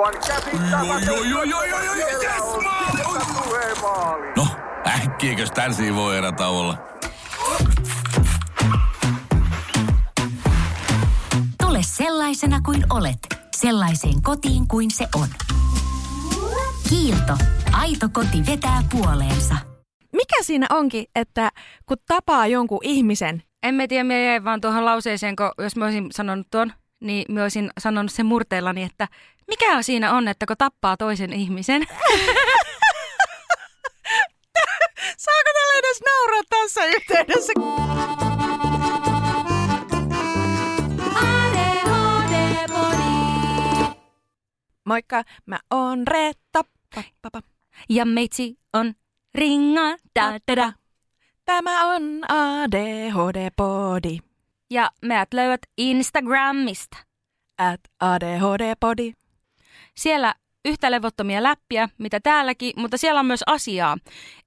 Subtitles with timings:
[0.00, 1.12] Aivan käsittämätöntä.
[4.36, 4.46] No,
[4.86, 6.78] äkkiäkös tän voi erä olla?
[11.62, 13.18] Tule sellaisena kuin olet,
[13.56, 15.28] sellaiseen kotiin kuin se on.
[16.88, 17.32] Kiilto.
[17.72, 19.54] Aito koti vetää puoleensa.
[20.12, 21.50] Mikä siinä onkin, että
[21.86, 25.84] kun tapaa jonkun ihmisen, En mä tiedä, mä jäin vaan tuohon lauseeseen, kun jos mä
[25.84, 29.08] olisin sanonut tuon, niin mä olisin sanonut sen murteellani, että
[29.48, 31.82] mikä siinä on, että kun tappaa toisen ihmisen.
[35.24, 37.52] saako tällä edes nauraa tässä yhteydessä?
[44.84, 46.64] Moikka, mä oon Reetta.
[46.94, 47.40] Pa, pa, pa.
[47.88, 48.94] Ja meitsi on
[49.34, 50.72] ringa da da da.
[51.44, 54.18] Tämä on ADHD-podi.
[54.70, 56.96] Ja meidät löydät Instagramista.
[57.58, 59.12] At ADHD-podi.
[59.96, 60.34] Siellä
[60.64, 63.98] yhtä levottomia läppiä, mitä täälläkin, mutta siellä on myös asiaa.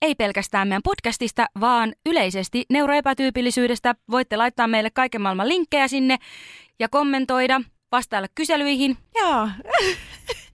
[0.02, 3.96] Ei pelkästään meidän podcastista, vaan yleisesti neuroepätyypillisyydestä.
[4.12, 6.18] Voitte laittaa meille kaiken maailman linkkejä sinne
[6.80, 7.62] ja kommentoida,
[7.92, 8.98] vastailla kyselyihin.
[9.16, 9.50] Joo,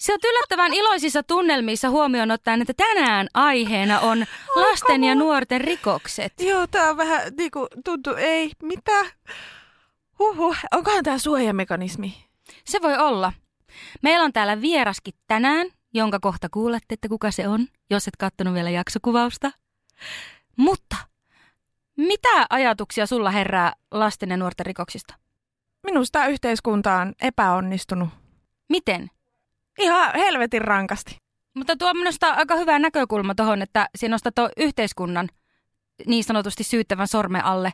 [0.00, 6.32] Se on yllättävän iloisissa tunnelmissa huomioon ottaen, että tänään aiheena on lasten ja nuorten rikokset.
[6.40, 9.06] joo, tää on vähän niinku tuntuu, ei, mitä?
[10.18, 12.26] Huhhuh, onkohan tää suojamekanismi?
[12.64, 13.32] Se voi olla.
[14.02, 18.54] Meillä on täällä vieraskin tänään, jonka kohta kuulette, että kuka se on, jos et kattonut
[18.54, 19.50] vielä jaksokuvausta.
[20.56, 20.96] Mutta
[21.96, 25.14] mitä ajatuksia sulla herää lasten ja nuorten rikoksista?
[25.86, 28.08] Minusta yhteiskunta on epäonnistunut.
[28.68, 29.10] Miten?
[29.78, 31.16] Ihan helvetin rankasti.
[31.54, 35.28] Mutta tuo on minusta aika hyvä näkökulma tuohon, että sinä nostat tuon yhteiskunnan
[36.06, 37.72] niin sanotusti syyttävän sormen alle.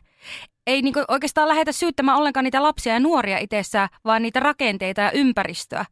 [0.67, 5.11] Ei niinku oikeastaan lähetä syyttämään ollenkaan niitä lapsia ja nuoria itsessään, vaan niitä rakenteita ja
[5.11, 5.85] ympäristöä.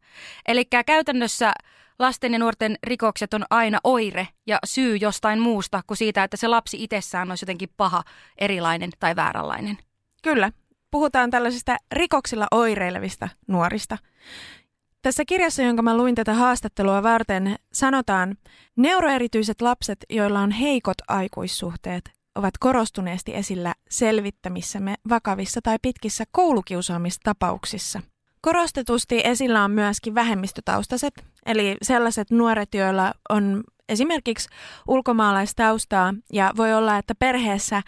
[0.48, 1.52] Eli käytännössä
[1.98, 6.48] lasten ja nuorten rikokset on aina oire ja syy jostain muusta kuin siitä, että se
[6.48, 8.02] lapsi itsessään olisi jotenkin paha,
[8.38, 9.78] erilainen tai vääränlainen.
[10.22, 10.52] Kyllä,
[10.90, 13.98] puhutaan tällaisista rikoksilla oireilevista nuorista.
[15.02, 18.36] Tässä kirjassa, jonka mä luin tätä haastattelua varten, sanotaan,
[18.76, 28.00] neuroerityiset lapset, joilla on heikot aikuissuhteet, ovat korostuneesti esillä selvittämissämme vakavissa tai pitkissä koulukiusaamistapauksissa.
[28.40, 31.14] Korostetusti esillä on myöskin vähemmistötaustaiset,
[31.46, 34.48] eli sellaiset nuoret, joilla on esimerkiksi
[34.88, 37.82] ulkomaalaistaustaa ja voi olla, että perheessä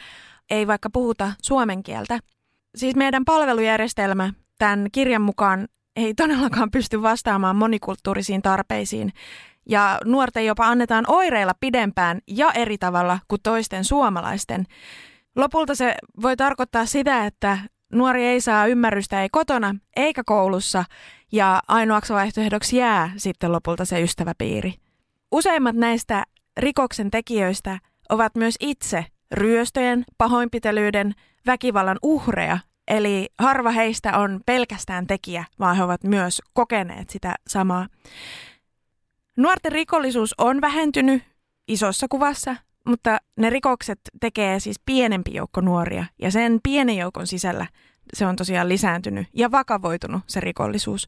[0.51, 2.19] ei vaikka puhuta suomen kieltä.
[2.77, 9.13] Siis meidän palvelujärjestelmä tämän kirjan mukaan ei todellakaan pysty vastaamaan monikulttuurisiin tarpeisiin.
[9.69, 14.65] Ja nuorten jopa annetaan oireilla pidempään ja eri tavalla kuin toisten suomalaisten.
[15.37, 17.59] Lopulta se voi tarkoittaa sitä, että
[17.93, 20.85] nuori ei saa ymmärrystä ei kotona eikä koulussa
[21.33, 24.75] ja ainoaksi vaihtoehdoksi jää sitten lopulta se ystäväpiiri.
[25.33, 26.25] Useimmat näistä
[26.57, 31.15] rikoksen tekijöistä ovat myös itse ryöstöjen, pahoinpitelyiden,
[31.47, 32.59] väkivallan uhreja
[32.89, 37.87] Eli harva heistä on pelkästään tekijä, vaan he ovat myös kokeneet sitä samaa.
[39.37, 41.23] Nuorten rikollisuus on vähentynyt
[41.69, 42.57] isossa kuvassa,
[42.87, 47.67] mutta ne rikokset tekee siis pienempi joukko nuoria ja sen pienen joukon sisällä
[48.13, 51.07] se on tosiaan lisääntynyt ja vakavoitunut se rikollisuus.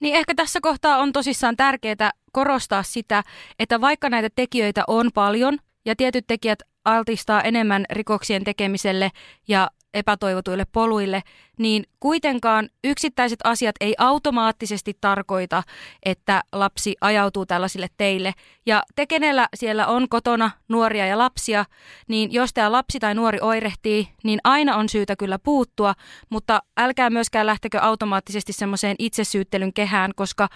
[0.00, 3.22] Niin ehkä tässä kohtaa on tosissaan tärkeää korostaa sitä,
[3.58, 9.10] että vaikka näitä tekijöitä on paljon ja tietyt tekijät altistaa enemmän rikoksien tekemiselle
[9.48, 11.22] ja epätoivotuille poluille,
[11.58, 15.62] niin kuitenkaan yksittäiset asiat ei automaattisesti tarkoita,
[16.02, 18.32] että lapsi ajautuu tällaisille teille.
[18.66, 21.64] Ja te, kenellä siellä on kotona nuoria ja lapsia,
[22.08, 25.94] niin jos tämä lapsi tai nuori oirehtii, niin aina on syytä kyllä puuttua,
[26.30, 30.48] mutta älkää myöskään lähtekö automaattisesti semmoiseen itsesyyttelyn kehään, koska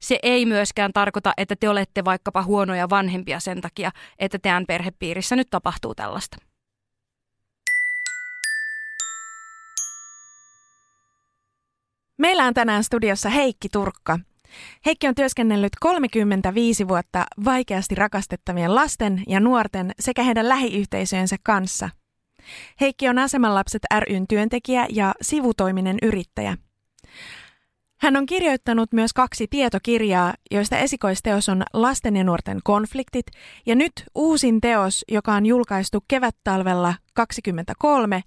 [0.00, 5.36] se ei myöskään tarkoita, että te olette vaikkapa huonoja vanhempia sen takia, että teidän perhepiirissä
[5.36, 6.47] nyt tapahtuu tällaista.
[12.18, 14.18] Meillä on tänään studiossa Heikki Turkka.
[14.86, 21.90] Heikki on työskennellyt 35 vuotta vaikeasti rakastettavien lasten ja nuorten sekä heidän lähiyhteisöjensä kanssa.
[22.80, 26.56] Heikki on Asemanlapset ryn työntekijä ja sivutoiminen yrittäjä.
[28.00, 33.26] Hän on kirjoittanut myös kaksi tietokirjaa, joista esikoisteos on Lasten ja nuorten konfliktit
[33.66, 38.22] ja nyt uusin teos, joka on julkaistu kevättalvella 23,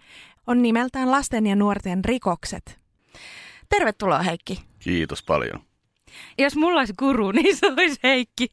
[0.47, 2.81] on nimeltään Lasten ja nuorten rikokset.
[3.71, 4.61] Tervetuloa Heikki.
[4.79, 5.61] Kiitos paljon.
[6.37, 8.47] Jos mulla olisi guru, niin se olisi Heikki.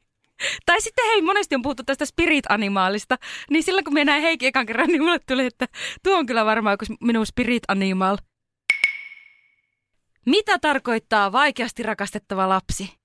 [0.67, 3.17] Tai sitten hei, monesti on puhuttu tästä spirit-animaalista,
[3.51, 5.67] niin silloin kun minä näin Heikki ekan kerran, niin mulle tuli, että
[6.03, 8.17] tuo on kyllä varmaan joku minun spirit-animal.
[10.27, 12.99] Mitä tarkoittaa vaikeasti rakastettava lapsi?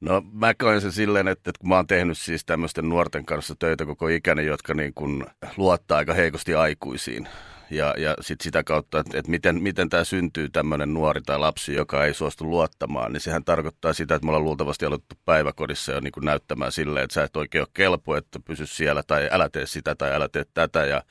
[0.00, 3.54] No mä koen sen silleen, että, että kun mä oon tehnyt siis tämmöisten nuorten kanssa
[3.58, 5.24] töitä koko ikäni, jotka niin kuin
[5.56, 7.28] luottaa aika heikosti aikuisiin.
[7.72, 11.74] Ja, ja sit sitä kautta, että, että miten, miten tämä syntyy tämmöinen nuori tai lapsi,
[11.74, 16.00] joka ei suostu luottamaan, niin sehän tarkoittaa sitä, että me ollaan luultavasti aloitettu päiväkodissa jo
[16.00, 19.48] niin kuin näyttämään silleen, että sä et oikein ole kelpo, että pysy siellä tai älä
[19.48, 20.86] tee sitä tai älä tee tätä.
[20.86, 21.02] Ja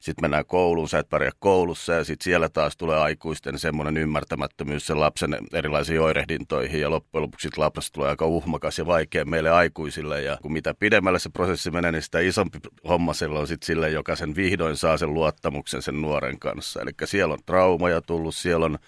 [0.00, 4.86] sitten mennään kouluun, sä et pärjää koulussa ja sitten siellä taas tulee aikuisten semmoinen ymmärtämättömyys
[4.86, 10.22] sen lapsen erilaisiin oirehdintoihin ja loppujen lopuksi lapsesta tulee aika uhmakas ja vaikea meille aikuisille
[10.22, 12.58] ja kun mitä pidemmälle se prosessi menee, niin sitä isompi
[12.88, 16.80] homma siellä on sitten sille, joka sen vihdoin saa sen luottamuksen sen nuoren kanssa.
[16.82, 18.78] Eli siellä on traumaja tullut, siellä on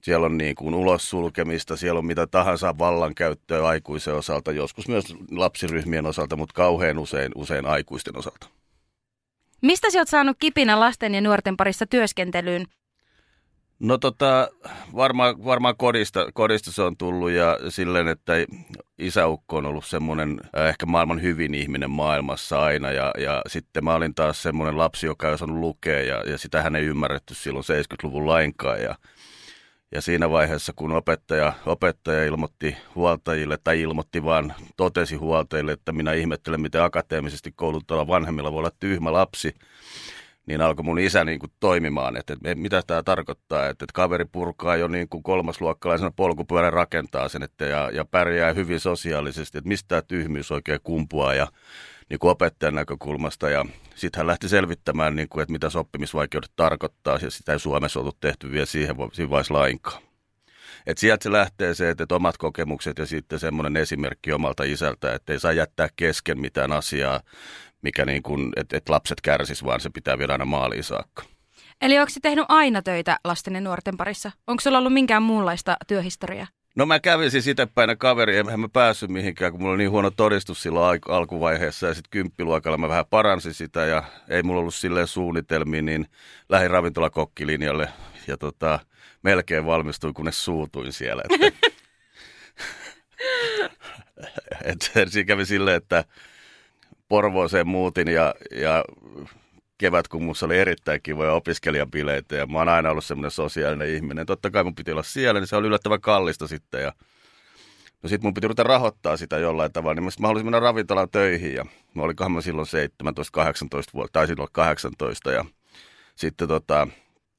[0.00, 5.04] siellä on niin kuin ulos sulkemista, siellä on mitä tahansa vallankäyttöä aikuisen osalta, joskus myös
[5.30, 8.59] lapsiryhmien osalta, mutta kauhean usein, usein aikuisten osalta.
[9.62, 12.66] Mistä sä oot saanut kipinä lasten ja nuorten parissa työskentelyyn?
[13.80, 14.48] No tota,
[14.96, 18.32] varmaan varmaa kodista, kodista se on tullut ja silleen, että
[18.98, 23.94] isäukko on ollut semmoinen äh, ehkä maailman hyvin ihminen maailmassa aina ja, ja sitten mä
[23.94, 28.26] olin taas semmoinen lapsi, joka ei osannut lukea ja, ja sitähän ei ymmärretty silloin 70-luvun
[28.26, 28.94] lainkaan ja
[29.92, 36.12] ja siinä vaiheessa, kun opettaja, opettaja ilmoitti huoltajille tai ilmoitti vaan, totesi huoltajille, että minä
[36.12, 39.54] ihmettelen, miten akateemisesti kouluttavalla vanhemmilla voi olla tyhmä lapsi,
[40.46, 44.24] niin alkoi mun isä niin kuin toimimaan, että, että mitä tämä tarkoittaa, että, että kaveri
[44.24, 49.68] purkaa jo niin kuin kolmasluokkalaisena polkupyörän rakentaa sen että, ja, ja pärjää hyvin sosiaalisesti, että
[49.68, 51.46] mistä tämä tyhmyys oikein kumpuaa ja
[52.10, 53.50] niin kuin opettajan näkökulmasta.
[53.50, 53.64] Ja
[53.94, 58.20] sitten hän lähti selvittämään, niin kuin, että mitä oppimisvaikeudet tarkoittaa, ja sitä ei Suomessa ollut
[58.20, 60.02] tehty vielä siihen, siinä vaiheessa lainkaan.
[60.86, 65.14] Et sieltä se lähtee se, että, että omat kokemukset ja sitten semmoinen esimerkki omalta isältä,
[65.14, 67.20] että ei saa jättää kesken mitään asiaa,
[67.82, 71.22] mikä niin kuin, että, että lapset kärsis, vaan se pitää viedä aina maaliin saakka.
[71.80, 74.30] Eli onko se tehnyt aina töitä lasten ja nuorten parissa?
[74.46, 76.46] Onko sulla ollut minkään muunlaista työhistoriaa?
[76.74, 80.10] No mä kävin siis itsepäin kaveri, en mä päässyt mihinkään, kun mulla oli niin huono
[80.10, 85.06] todistus silloin alkuvaiheessa ja sitten kymppiluokalla mä vähän paransin sitä ja ei mulla ollut silleen
[85.06, 86.06] suunnitelmia, niin
[86.48, 87.88] lähdin ravintolakokkilinjalle
[88.26, 88.78] ja tota,
[89.22, 91.22] melkein valmistuin, kunnes suutuin siellä.
[91.30, 91.70] Että,
[94.64, 96.04] et, siinä kävi silleen, että
[97.08, 98.84] Porvooseen muutin ja, ja
[99.80, 104.26] kevätkummussa oli erittäin kivoja opiskelijabileitä ja mä oon aina ollut semmoinen sosiaalinen ihminen.
[104.26, 106.92] Totta kai mun piti olla siellä, niin se oli yllättävän kallista sitten ja
[108.02, 111.54] No sit mun piti ruveta rahoittaa sitä jollain tavalla, niin mä halusin mennä ravintolaan töihin
[111.54, 112.70] ja mä olikohan mä silloin 17-18
[113.94, 115.44] vuotta, tai silloin 18 ja
[116.16, 116.88] sitten tota,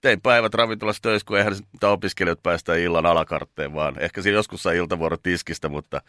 [0.01, 4.63] tein päivät ravintolassa töissä, kun eihän mitä opiskelijat päästä illan alakartteen, vaan ehkä siinä joskus
[4.63, 6.01] sai iltavuoro tiskistä, mutta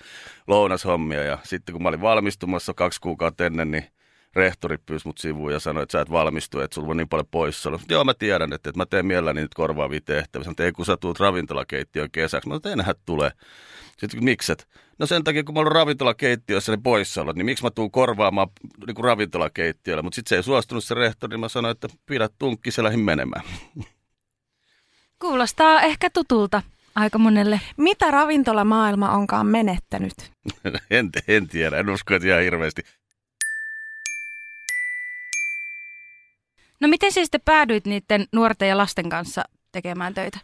[0.47, 1.23] lounashommia.
[1.23, 3.85] Ja sitten kun mä olin valmistumassa kaksi kuukautta ennen, niin
[4.35, 7.27] rehtori pyysi mut sivuun ja sanoi, että sä et valmistu, että sulla on niin paljon
[7.31, 7.71] poissa.
[7.89, 10.45] Joo, mä tiedän, että, että mä teen mielelläni nyt korvaavia tehtäviä.
[10.45, 12.49] Sanoin, että ei kun sä tuut ravintolakeittiön kesäksi.
[12.49, 13.33] Mä sanoin, että tule.
[13.99, 14.69] Sitten mikset?
[14.99, 18.49] No sen takia, kun mä olen ravintolakeittiössä ne poissaolot, niin miksi mä tuun korvaamaan
[18.87, 20.03] niin kuin ravintolakeittiöllä?
[20.03, 23.01] Mutta sitten se ei suostunut se rehtori, niin mä sanoin, että pidä tunkki, se lähdin
[23.01, 23.43] menemään.
[25.19, 26.63] Kuulostaa ehkä tutulta
[26.95, 27.61] aika monelle.
[27.77, 30.15] Mitä ravintolamaailma onkaan menettänyt?
[30.91, 32.83] en, en tiedä, en usko, että ihan hirveästi.
[36.83, 39.43] No miten sä sitten päädyit niiden nuorten ja lasten kanssa
[39.73, 40.39] tekemään töitä?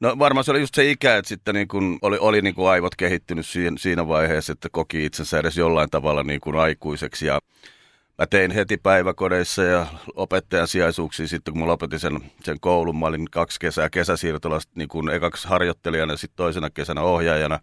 [0.00, 2.68] No varmaan se oli just se ikä, että sitten niin kuin oli, oli niin kuin
[2.68, 7.26] aivot kehittynyt siinä, siinä vaiheessa, että koki itsensä edes jollain tavalla niin kuin aikuiseksi.
[7.26, 7.40] Ja
[8.18, 12.98] mä tein heti päiväkodeissa ja opettajan sijaisuuksia sitten, kun mä lopetin sen, sen koulun.
[12.98, 17.58] Mä olin kaksi kesää kesäsiirtolasta niin kuin ekaksi harjoittelijana ja sitten toisena kesänä ohjaajana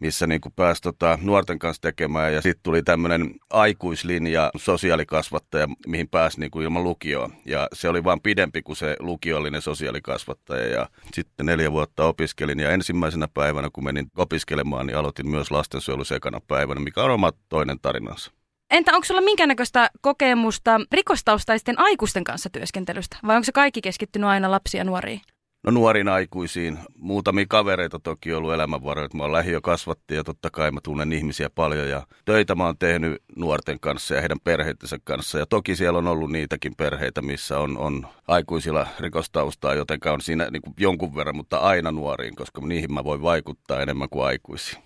[0.00, 2.34] missä niin kuin pääsi tota, nuorten kanssa tekemään.
[2.34, 7.30] Ja sitten tuli tämmöinen aikuislinja, sosiaalikasvattaja, mihin pääsi niin kuin ilman lukioa.
[7.44, 10.66] Ja se oli vaan pidempi kuin se lukiollinen sosiaalikasvattaja.
[10.66, 16.04] Ja sitten neljä vuotta opiskelin ja ensimmäisenä päivänä, kun menin opiskelemaan, niin aloitin myös lastensuojelu
[16.04, 18.30] sekana päivänä, mikä on oma toinen tarinansa.
[18.70, 23.16] Entä onko sulla minkäännäköistä kokemusta rikostaustaisten aikuisten kanssa työskentelystä?
[23.26, 25.20] Vai onko se kaikki keskittynyt aina lapsia ja nuoriin?
[25.62, 26.78] No nuoriin aikuisiin.
[26.98, 29.08] Muutamia kavereita toki ollut elämänvaroja.
[29.14, 31.88] Mä oon lähiökasvatti ja totta kai mä tunnen ihmisiä paljon.
[31.88, 35.38] Ja töitä mä oon tehnyt nuorten kanssa ja heidän perheittensä kanssa.
[35.38, 40.48] Ja toki siellä on ollut niitäkin perheitä, missä on, on aikuisilla rikostaustaa, joten on siinä
[40.50, 44.82] niin kuin jonkun verran, mutta aina nuoriin, koska niihin mä voin vaikuttaa enemmän kuin aikuisiin.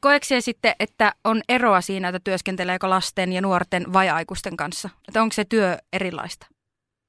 [0.00, 4.90] Koeksi sitten, että on eroa siinä, että työskenteleekö lasten ja nuorten vai aikuisten kanssa?
[5.08, 6.46] Että onko se työ erilaista?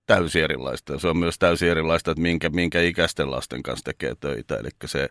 [0.08, 0.94] Täysin erilaista.
[0.94, 4.56] Ja se on myös täysin erilaista, että minkä, minkä ikäisten lasten kanssa tekee töitä.
[4.56, 5.10] Eli se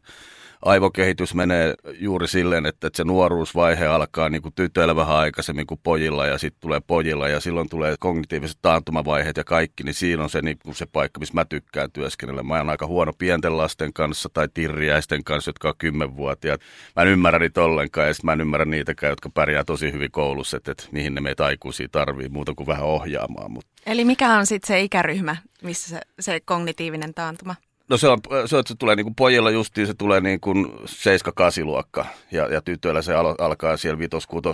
[0.62, 6.26] aivokehitys menee juuri silleen, että, että se nuoruusvaihe alkaa niin tytöillä vähän aikaisemmin kuin pojilla
[6.26, 10.42] ja sitten tulee pojilla ja silloin tulee kognitiiviset taantumavaiheet ja kaikki, niin siinä on se,
[10.42, 12.42] niin kuin se paikka, missä mä tykkään työskennellä.
[12.42, 16.60] Mä oon aika huono pienten lasten kanssa tai tirriäisten kanssa, jotka on kymmenvuotiaat.
[16.96, 20.56] Mä en ymmärrä niitä ollenkaan ja mä en ymmärrä niitäkään, jotka pärjää tosi hyvin koulussa,
[20.56, 23.50] että, että mihin ne meitä aikuisia tarvii muuta kuin vähän ohjaamaan.
[23.50, 23.75] Mutta.
[23.86, 27.54] Eli mikä on sitten se ikäryhmä, missä se, se kognitiivinen taantuma?
[27.88, 30.66] No se on, se, on, se tulee niin kuin pojilla justiin, se tulee niin kuin
[30.66, 34.02] 7-8 luokka ja, ja tytöillä se al, alkaa siellä 5-6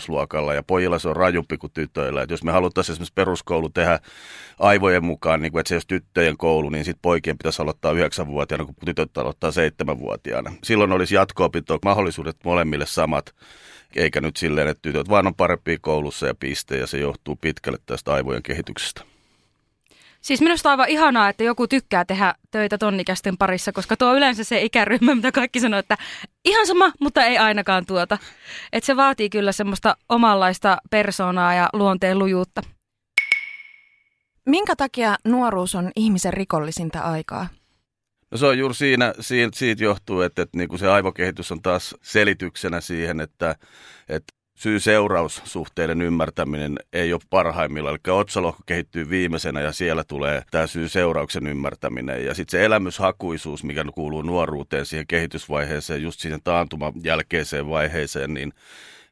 [0.08, 2.22] luokalla ja pojilla se on rajumpi kuin tytöillä.
[2.22, 4.00] Et jos me haluttaisiin esimerkiksi peruskoulu tehdä
[4.58, 8.64] aivojen mukaan, niin kuin, että se olisi tyttöjen koulu, niin sitten poikien pitäisi aloittaa 9-vuotiaana,
[8.64, 10.52] kun tytöt aloittaa 7-vuotiaana.
[10.64, 11.50] Silloin olisi jatko
[11.84, 13.34] mahdollisuudet molemmille samat,
[13.96, 17.78] eikä nyt silleen, että tytöt vaan on parempia koulussa ja piste, ja se johtuu pitkälle
[17.86, 19.11] tästä aivojen kehityksestä.
[20.22, 24.16] Siis minusta on aivan ihanaa, että joku tykkää tehdä töitä tonnikästen parissa, koska tuo on
[24.16, 25.98] yleensä se ikäryhmä, mitä kaikki sanoo, että
[26.44, 28.18] ihan sama, mutta ei ainakaan tuota.
[28.72, 32.62] Että se vaatii kyllä semmoista omanlaista persoonaa ja luonteen lujuutta.
[34.46, 37.48] Minkä takia nuoruus on ihmisen rikollisinta aikaa?
[38.30, 41.62] No se on juuri siinä, siitä, siitä johtuu, että, että niin kuin se aivokehitys on
[41.62, 43.56] taas selityksenä siihen, että,
[44.08, 47.98] että syy-seuraussuhteiden ymmärtäminen ei ole parhaimmillaan.
[48.06, 52.24] Eli otsalohko kehittyy viimeisenä ja siellä tulee tämä syy-seurauksen ymmärtäminen.
[52.24, 58.52] Ja sitten se elämyshakuisuus, mikä kuuluu nuoruuteen, siihen kehitysvaiheeseen, just siihen taantuman jälkeiseen vaiheeseen, niin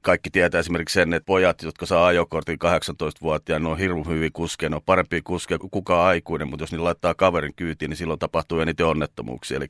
[0.02, 4.70] kaikki tietää esimerkiksi sen, että pojat, jotka saa ajokortin 18-vuotiaana, ne on hirveän hyvin kuskeja,
[4.70, 8.18] ne on parempi kuskeja kuin kukaan aikuinen, mutta jos ne laittaa kaverin kyytiin, niin silloin
[8.18, 9.56] tapahtuu eniten onnettomuuksia.
[9.56, 9.66] Eli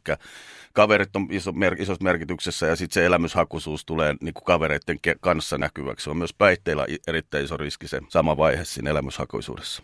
[0.72, 5.58] kaverit on iso, mer, isossa merkityksessä ja sitten se elämyshakuisuus tulee niin kuin kavereiden kanssa
[5.58, 6.04] näkyväksi.
[6.04, 9.82] Se on myös päihteillä erittäin iso riski se sama vaihe siinä elämyshakuisuudessa.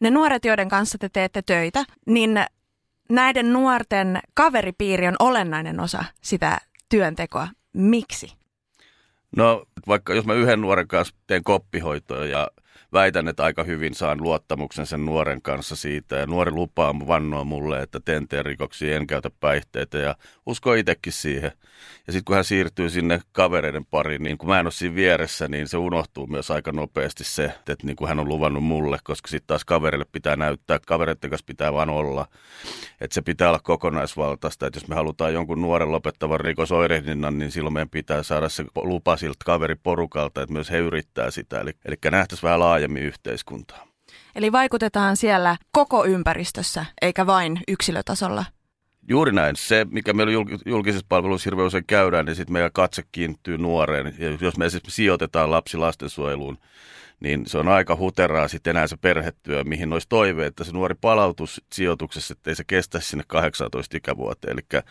[0.00, 2.44] Ne nuoret, joiden kanssa te teette töitä, niin
[3.10, 7.48] näiden nuorten kaveripiiri on olennainen osa sitä työntekoa.
[7.72, 8.32] Miksi?
[9.36, 12.48] No vaikka jos mä yhden nuoren kanssa teen koppihoitoa ja
[12.92, 16.16] väitän, että aika hyvin saan luottamuksen sen nuoren kanssa siitä.
[16.16, 20.14] Ja nuori lupaa vannoa mulle, että teen teen rikoksia, en käytä päihteitä ja
[20.46, 21.52] usko itsekin siihen.
[22.06, 25.48] Ja sitten kun hän siirtyy sinne kavereiden pariin, niin kun mä en ole siinä vieressä,
[25.48, 29.28] niin se unohtuu myös aika nopeasti se, että niin kuin hän on luvannut mulle, koska
[29.28, 32.26] sitten taas kaverille pitää näyttää, kavereiden kanssa pitää vaan olla.
[33.00, 37.72] Että se pitää olla kokonaisvaltaista, että jos me halutaan jonkun nuoren lopettavan rikosoirehdinnan, niin silloin
[37.72, 41.60] meidän pitää saada se lupa siltä kaveriporukalta, että myös he yrittää sitä.
[41.60, 43.86] Eli, eli nähtäisiin vähän laajemmin yhteiskuntaa.
[44.34, 48.44] Eli vaikutetaan siellä koko ympäristössä, eikä vain yksilötasolla?
[49.08, 49.56] Juuri näin.
[49.56, 50.32] Se, mikä meillä
[50.66, 54.14] julkisessa palvelussa hirveän usein käydään, niin sitten meidän katse kiinnittyy nuoreen.
[54.18, 56.58] Ja jos me esimerkiksi sijoitetaan lapsi lastensuojeluun,
[57.20, 60.94] niin se on aika huteraa sitten enää se perhetyö, mihin olisi toive, että se nuori
[61.00, 64.52] palautus sijoituksessa, ettei se kestä sinne 18 ikävuoteen.
[64.52, 64.82] Eli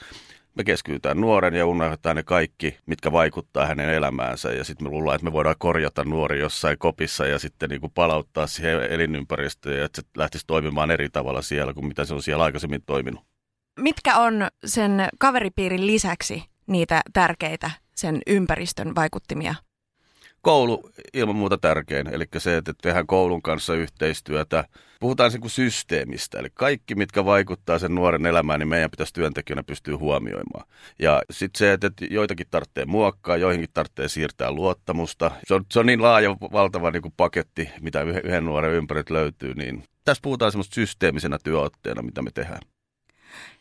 [0.57, 4.53] me keskitytään nuoren ja unohdetaan ne kaikki, mitkä vaikuttaa hänen elämäänsä.
[4.53, 7.91] Ja sitten me luullaan, että me voidaan korjata nuori jossain kopissa ja sitten niin kuin
[7.95, 12.43] palauttaa siihen elinympäristöön, että se lähtisi toimimaan eri tavalla siellä kuin mitä se on siellä
[12.43, 13.25] aikaisemmin toiminut.
[13.79, 19.55] Mitkä on sen kaveripiirin lisäksi niitä tärkeitä sen ympäristön vaikuttimia?
[20.41, 24.63] Koulu ilman muuta tärkein, eli se, että tehdään koulun kanssa yhteistyötä.
[24.99, 29.63] Puhutaan sen kuin systeemistä, eli kaikki, mitkä vaikuttaa sen nuoren elämään, niin meidän pitäisi työntekijänä
[29.63, 30.67] pystyä huomioimaan.
[30.99, 35.31] Ja sitten se, että joitakin tarvitsee muokkaa, joihinkin tarvitsee siirtää luottamusta.
[35.45, 39.53] Se on, se on niin laaja, valtava niin kuin paketti, mitä yhden nuoren ympäriltä löytyy,
[39.53, 42.61] niin tässä puhutaan semmoista systeemisenä työotteena, mitä me tehdään.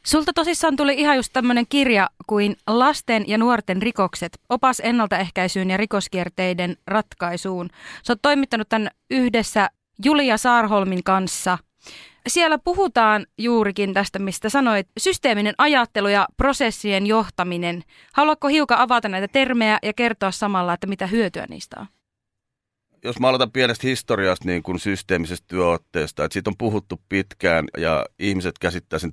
[0.07, 5.77] Sulta tosissaan tuli ihan just tämmöinen kirja kuin Lasten ja nuorten rikokset, opas ennaltaehkäisyyn ja
[5.77, 7.69] rikoskierteiden ratkaisuun.
[8.03, 9.71] Sä oot toimittanut tämän yhdessä
[10.05, 11.59] Julia Saarholmin kanssa.
[12.27, 17.83] Siellä puhutaan juurikin tästä, mistä sanoit, systeeminen ajattelu ja prosessien johtaminen.
[18.13, 21.87] Haluatko hiukan avata näitä termejä ja kertoa samalla, että mitä hyötyä niistä on?
[23.05, 28.07] jos mä aloitan pienestä historiasta niin kuin systeemisestä työotteesta, että siitä on puhuttu pitkään ja
[28.19, 29.13] ihmiset käsittää sen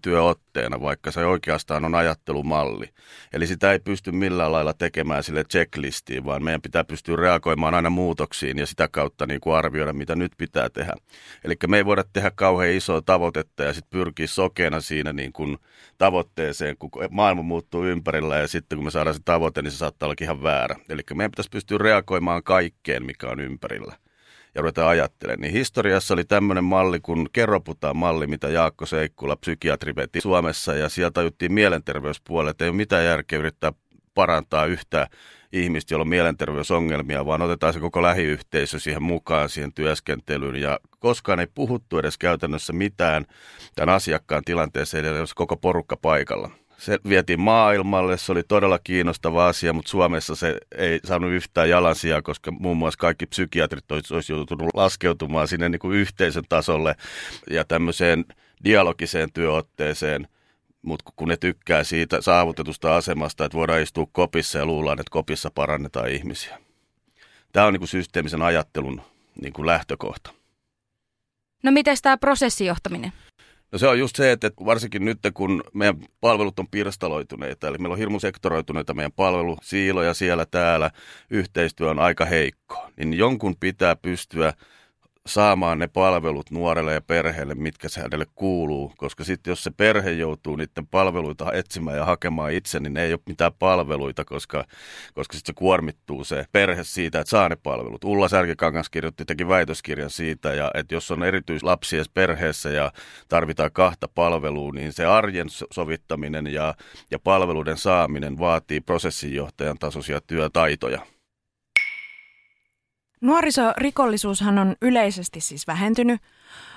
[0.54, 2.90] työotteena, vaikka se oikeastaan on ajattelumalli.
[3.34, 7.90] Eli sitä ei pysty millään lailla tekemään sille checklistiin, vaan meidän pitää pystyä reagoimaan aina
[7.90, 10.94] muutoksiin ja sitä kautta niin kuin arvioida, mitä nyt pitää tehdä.
[11.44, 15.58] Eli me ei voida tehdä kauhean isoa tavoitetta ja sitten pyrkiä sokeena siinä niin kuin
[15.98, 20.08] tavoitteeseen, kun maailma muuttuu ympärillä ja sitten kun me saadaan se tavoite, niin se saattaa
[20.08, 20.76] olla ihan väärä.
[20.90, 24.03] Eli meidän pitäisi pystyä reagoimaan kaikkeen, mikä on ympärillä
[24.56, 25.42] ja ruvetaan ajattelemaan.
[25.42, 31.14] Niin historiassa oli tämmöinen malli kuin kerroputaan-malli, mitä Jaakko Seikkula, psykiatri, veti Suomessa ja sieltä
[31.14, 33.72] tajuttiin mielenterveyspuolelle, että ei ole mitään järkeä yrittää
[34.14, 35.08] parantaa yhtä
[35.52, 40.56] ihmistä, joilla on mielenterveysongelmia, vaan otetaan se koko lähiyhteisö siihen mukaan, siihen työskentelyyn.
[40.56, 43.26] Ja koskaan ei puhuttu edes käytännössä mitään
[43.76, 46.50] tämän asiakkaan tilanteeseen, jos koko porukka paikalla.
[46.84, 52.22] Se vietiin maailmalle, se oli todella kiinnostava asia, mutta Suomessa se ei saanut yhtään jalansijaa,
[52.22, 56.96] koska muun muassa kaikki psykiatrit olisi joutunut laskeutumaan sinne niin kuin yhteisön tasolle
[57.50, 58.26] ja tämmöiseen
[58.64, 60.28] dialogiseen työotteeseen,
[60.82, 65.52] mutta kun ne tykkää siitä saavutetusta asemasta, että voidaan istua kopissa ja luullaan, että kopissa
[65.56, 66.58] parannetaan ihmisiä.
[67.52, 69.02] Tämä on niin kuin systeemisen ajattelun
[69.42, 70.34] niin kuin lähtökohta.
[71.64, 73.14] No miten tämä prosessijohtaminen?
[73.74, 77.94] No se on just se, että varsinkin nyt kun meidän palvelut on pirstaloituneita, eli meillä
[77.94, 80.92] on hirmu sektoroituneita meidän palvelusiiloja siellä täällä,
[81.30, 84.54] yhteistyö on aika heikko, niin jonkun pitää pystyä
[85.28, 88.94] saamaan ne palvelut nuorelle ja perheelle, mitkä se hänelle kuuluu.
[88.98, 93.14] Koska sitten jos se perhe joutuu niiden palveluita etsimään ja hakemaan itse, niin ne ei
[93.14, 94.66] ole mitään palveluita, koska,
[95.14, 98.04] koska sitten se kuormittuu se perhe siitä, että saa ne palvelut.
[98.04, 102.92] Ulla Särkikangas kirjoitti, teki väitöskirjan siitä, ja että jos on erityislapsia perheessä ja
[103.30, 106.76] tarvitaan kahta palvelua, niin se arjen sovittaminen ja,
[107.12, 111.13] ja palveluiden saaminen vaatii prosessinjohtajan tasoisia työtaitoja.
[113.24, 116.22] Nuorisorikollisuushan on yleisesti siis vähentynyt,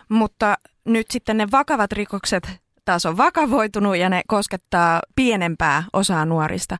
[0.08, 6.76] mutta nyt sitten ne vakavat rikokset taas on vakavoitunut ja ne koskettaa pienempää osaa nuorista.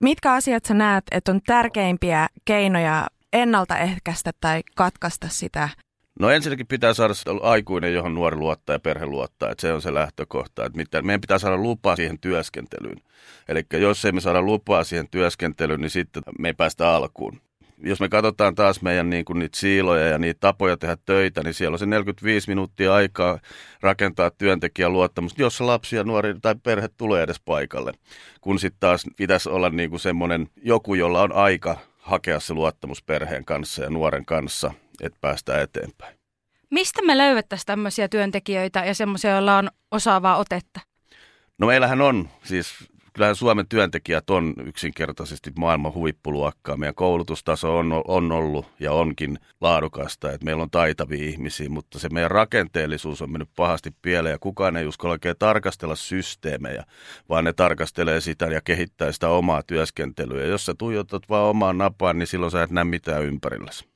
[0.00, 5.68] Mitkä asiat sä näet, että on tärkeimpiä keinoja ennaltaehkäistä tai katkaista sitä?
[6.20, 9.94] No ensinnäkin pitää saada aikuinen, johon nuori luottaa ja perhe luottaa, että se on se
[9.94, 10.64] lähtökohta.
[10.64, 13.00] Että mitä, meidän pitää saada lupa siihen työskentelyyn.
[13.48, 17.40] Eli jos ei me saada lupaa siihen työskentelyyn, niin sitten me ei päästä alkuun
[17.78, 21.54] jos me katsotaan taas meidän niin kuin niitä siiloja ja niitä tapoja tehdä töitä, niin
[21.54, 23.38] siellä on se 45 minuuttia aikaa
[23.80, 27.92] rakentaa työntekijän luottamusta, jos lapsi ja nuori tai perhe tulee edes paikalle.
[28.40, 33.02] Kun sitten taas pitäisi olla niin kuin semmoinen joku, jolla on aika hakea se luottamus
[33.02, 36.18] perheen kanssa ja nuoren kanssa, että päästään eteenpäin.
[36.70, 40.80] Mistä me löydettäisiin tämmöisiä työntekijöitä ja semmoisia, joilla on osaavaa otetta?
[41.58, 42.74] No meillähän on siis
[43.14, 46.76] kyllähän Suomen työntekijät on yksinkertaisesti maailman huippuluokkaa.
[46.76, 52.08] Meidän koulutustaso on, on ollut ja onkin laadukasta, että meillä on taitavia ihmisiä, mutta se
[52.08, 56.84] meidän rakenteellisuus on mennyt pahasti pieleen ja kukaan ei uskalla oikein tarkastella systeemejä,
[57.28, 60.42] vaan ne tarkastelee sitä ja kehittää sitä omaa työskentelyä.
[60.42, 63.93] Ja jos sä tuijotat vaan omaan napaan, niin silloin sä et näe mitään ympärilläsi.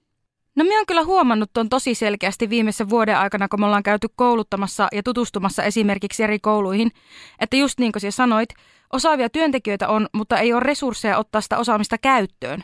[0.58, 4.06] No minä olen kyllä huomannut tuon tosi selkeästi viimeisen vuoden aikana, kun me ollaan käyty
[4.16, 6.90] kouluttamassa ja tutustumassa esimerkiksi eri kouluihin,
[7.40, 8.48] että just niin kuin sinä sanoit,
[8.92, 12.62] Osaavia työntekijöitä on, mutta ei ole resursseja ottaa sitä osaamista käyttöön.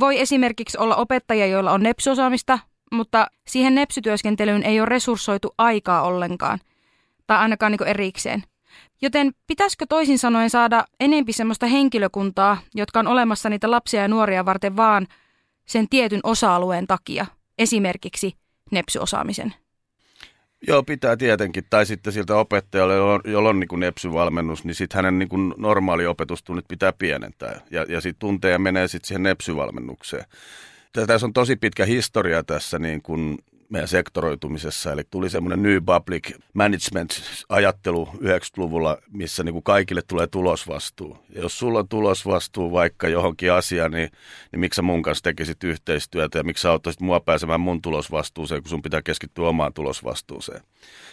[0.00, 2.58] Voi esimerkiksi olla opettajia, joilla on nepsyosaamista,
[2.92, 6.58] mutta siihen nepsytyöskentelyyn ei ole resurssoitu aikaa ollenkaan,
[7.26, 8.42] tai ainakaan niin erikseen.
[9.02, 14.44] Joten pitäisikö toisin sanoen saada enempi sellaista henkilökuntaa, jotka on olemassa niitä lapsia ja nuoria
[14.44, 15.06] varten vaan
[15.70, 17.26] sen tietyn osa-alueen takia,
[17.58, 18.36] esimerkiksi
[18.70, 19.54] nepsyosaamisen?
[20.68, 21.64] Joo, pitää tietenkin.
[21.70, 26.64] Tai sitten siltä opettajalle, jolla on, niin nepsyvalmennus, niin sitten hänen niin kuin normaali opetustunnit
[26.68, 27.60] pitää pienentää.
[27.70, 30.24] Ja, ja sitten tunteja menee sitten siihen nepsyvalmennukseen.
[31.06, 33.38] Tässä on tosi pitkä historia tässä niin kuin
[33.70, 34.92] meidän sektoroitumisessa.
[34.92, 41.18] Eli tuli semmoinen New Public Management-ajattelu 90-luvulla, missä niin kuin kaikille tulee tulosvastuu.
[41.34, 44.10] Ja jos sulla on tulosvastuu vaikka johonkin asiaan, niin,
[44.52, 48.62] niin miksi sä mun kanssa tekisit yhteistyötä ja miksi sä auttaisit mua pääsemään mun tulosvastuuseen,
[48.62, 50.60] kun sun pitää keskittyä omaan tulosvastuuseen.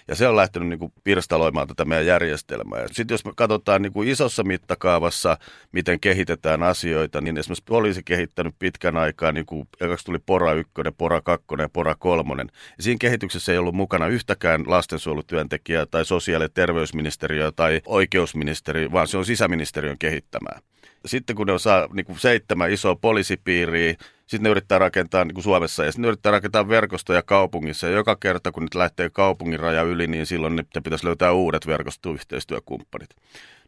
[0.08, 2.88] Ja se on lähtenyt niin kuin pirstaloimaan tätä meidän järjestelmää.
[2.92, 5.38] Sitten jos me katsotaan niin kuin isossa mittakaavassa,
[5.72, 9.68] miten kehitetään asioita, niin esimerkiksi poliisi kehittänyt pitkän aikaa, niin kuin
[10.06, 12.44] tuli Pora 1, Pora 2 ja Pora 3.
[12.78, 19.08] Ja siinä kehityksessä ei ollut mukana yhtäkään lastensuojelutyöntekijää tai sosiaali- ja terveysministeriö tai oikeusministeriö, vaan
[19.08, 20.60] se on sisäministeriön kehittämää.
[21.06, 23.96] Sitten kun ne saa niin kuin seitsemän isoa poliisipiiriä,
[24.28, 27.88] sitten ne yrittää rakentaa niin kuin Suomessa ja sitten ne yrittää rakentaa verkostoja kaupungissa.
[27.88, 31.68] Ja joka kerta kun nyt lähtee kaupungin raja yli, niin silloin ne pitäisi löytää uudet
[31.68, 33.10] verkostoyhteistyökumppanit.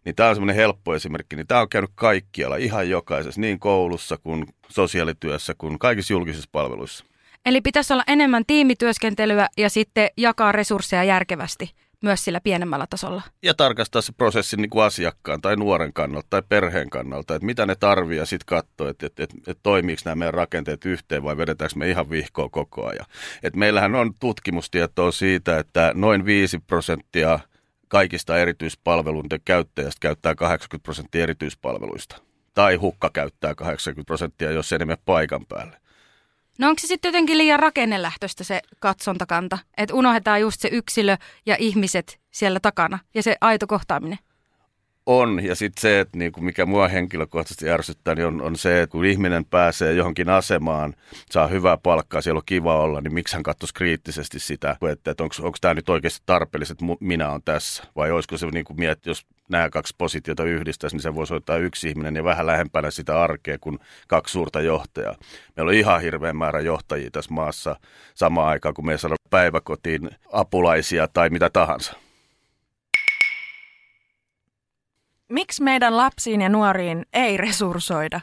[0.06, 1.36] Niin tämä on semmoinen helppo esimerkki.
[1.36, 7.06] Niin tämä on käynyt kaikkialla, ihan jokaisessa, niin koulussa kuin sosiaalityössä kuin kaikissa julkisissa palveluissa.
[7.46, 13.22] Eli pitäisi olla enemmän tiimityöskentelyä ja sitten jakaa resursseja järkevästi myös sillä pienemmällä tasolla.
[13.44, 17.66] Ja tarkastaa se prosessi niin kuin asiakkaan tai nuoren kannalta tai perheen kannalta, että mitä
[17.66, 21.38] ne tarvii ja sitten katsoa, että, että, että, että toimiiko nämä meidän rakenteet yhteen vai
[21.38, 23.06] vedetäänkö me ihan vihkoa koko ajan.
[23.44, 27.40] Et meillähän on tutkimustietoa siitä, että noin 5 prosenttia
[27.88, 32.22] kaikista erityispalveluiden käyttäjistä käyttää 80 prosenttia erityispalveluista.
[32.54, 35.78] Tai hukka käyttää 80 prosenttia, jos enemmän paikan päälle.
[36.60, 41.56] No onko se sitten jotenkin liian rakennelähtöistä se katsontakanta, että unohdetaan just se yksilö ja
[41.60, 44.18] ihmiset siellä takana ja se aito kohtaaminen?
[45.10, 45.44] on.
[45.44, 48.92] Ja sitten se, että niin kuin mikä mua henkilökohtaisesti ärsyttää, niin on, on se, että
[48.92, 50.94] kun ihminen pääsee johonkin asemaan,
[51.32, 55.24] saa hyvää palkkaa, siellä on kiva olla, niin miksi hän katsoisi kriittisesti sitä, että, että
[55.24, 57.84] onko tämä nyt oikeasti tarpeellista, että minä olen tässä.
[57.96, 61.90] Vai olisiko se niin kuin jos nämä kaksi positiota yhdistäisi, niin se voisi ottaa yksi
[61.90, 65.16] ihminen ja vähän lähempänä sitä arkea kuin kaksi suurta johtajaa.
[65.56, 67.76] Meillä on ihan hirveän määrä johtajia tässä maassa
[68.16, 71.94] samaan aikaan, kun me ei saada päiväkotiin apulaisia tai mitä tahansa.
[75.30, 78.22] Miksi meidän lapsiin ja nuoriin ei resurssoida?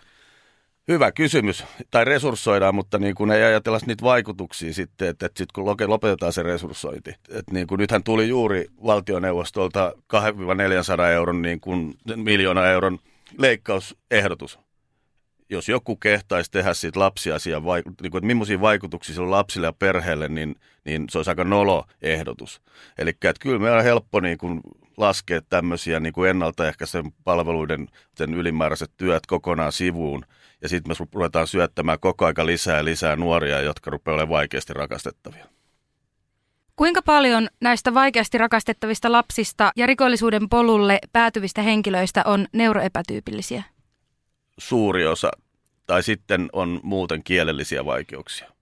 [0.89, 1.65] Hyvä kysymys.
[1.91, 6.33] Tai resurssoidaan, mutta niin kuin ei ajatella niitä vaikutuksia sitten, että, että sitten kun lopetetaan
[6.33, 7.11] se resurssointi.
[7.11, 12.99] Että niin kuin nythän tuli juuri valtioneuvostolta 2-400 euron niin kuin miljoona euron
[13.39, 14.59] leikkausehdotus.
[15.51, 17.63] Jos joku kehtaisi tehdä siitä lapsiasian,
[18.03, 21.85] niin kuin, että millaisia vaikutuksia sillä lapsille ja perheelle, niin, niin se olisi aika nolo
[22.03, 22.61] ehdotus.
[22.99, 24.61] Eli kyllä meillä on helppo niin kuin
[24.97, 30.25] laskea tämmöisiä niin kuin ennaltaehkäisen palveluiden sen ylimääräiset työt kokonaan sivuun.
[30.63, 34.73] Ja sitten me ruvetaan syöttämään koko aika lisää ja lisää nuoria, jotka rupeaa olemaan vaikeasti
[34.73, 35.47] rakastettavia.
[36.77, 43.63] Kuinka paljon näistä vaikeasti rakastettavista lapsista ja rikollisuuden polulle päätyvistä henkilöistä on neuroepätyypillisiä?
[44.59, 45.31] Suuri osa.
[45.87, 48.56] Tai sitten on muuten kielellisiä vaikeuksia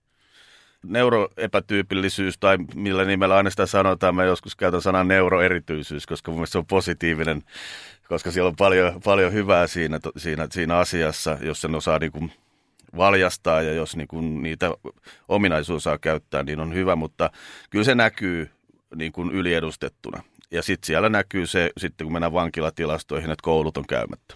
[0.87, 6.51] neuroepätyypillisyys tai millä nimellä aina sitä sanotaan, mä joskus käytän sanan neuroerityisyys, koska mun mielestä
[6.51, 7.43] se on positiivinen,
[8.07, 12.31] koska siellä on paljon, paljon hyvää siinä, siinä, siinä asiassa, jos sen osaa niin kuin
[12.97, 14.71] valjastaa ja jos niin kuin niitä
[15.27, 17.29] ominaisuus saa käyttää, niin on hyvä, mutta
[17.69, 18.49] kyllä se näkyy
[18.95, 20.23] niin kuin yliedustettuna.
[20.51, 24.35] Ja sitten siellä näkyy se, sitten kun mennään vankilatilastoihin, että koulut on käymättä.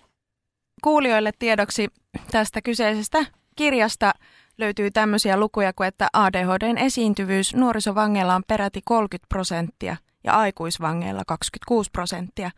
[0.84, 1.88] Kuulijoille tiedoksi
[2.32, 4.12] tästä kyseisestä kirjasta
[4.60, 11.90] löytyy tämmöisiä lukuja kuin, että ADHDn esiintyvyys nuorisovangeilla on peräti 30 prosenttia ja aikuisvangeilla 26
[11.92, 12.52] prosenttia.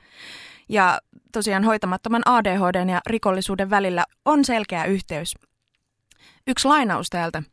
[0.70, 1.00] Ja
[1.32, 5.36] tosiaan hoitamattoman ADHDn ja rikollisuuden välillä on selkeä yhteys.
[6.48, 7.44] Yksi lainaus täältä.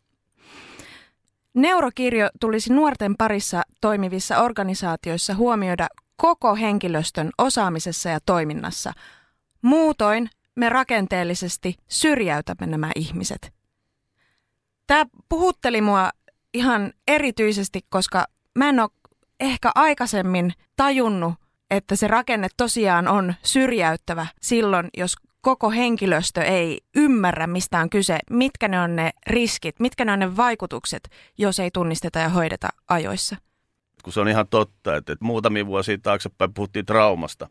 [1.55, 8.93] Neurokirjo tulisi nuorten parissa toimivissa organisaatioissa huomioida koko henkilöstön osaamisessa ja toiminnassa.
[9.63, 13.58] Muutoin me rakenteellisesti syrjäytämme nämä ihmiset.
[14.89, 16.11] Tämä puhutteli mua
[16.55, 18.25] ihan erityisesti, koska
[18.55, 18.91] mä en ole
[19.41, 21.35] ehkä aikaisemmin tajunnut,
[21.71, 28.19] että se rakenne tosiaan on syrjäyttävä silloin, jos koko henkilöstö ei ymmärrä, mistä on kyse,
[28.31, 32.69] mitkä ne on ne riskit, mitkä ne on ne vaikutukset, jos ei tunnisteta ja hoideta
[32.89, 33.37] ajoissa.
[34.09, 37.49] Kun se on ihan totta, että muutamia vuosia taaksepäin puhuttiin traumasta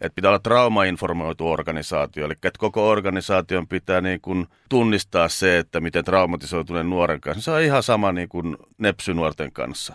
[0.00, 5.80] että pitää olla traumainformoitu organisaatio, eli että koko organisaation pitää niin kuin tunnistaa se, että
[5.80, 7.42] miten traumatisoituneen nuoren kanssa.
[7.42, 9.94] Se on ihan sama niin kuin nepsynuorten kanssa.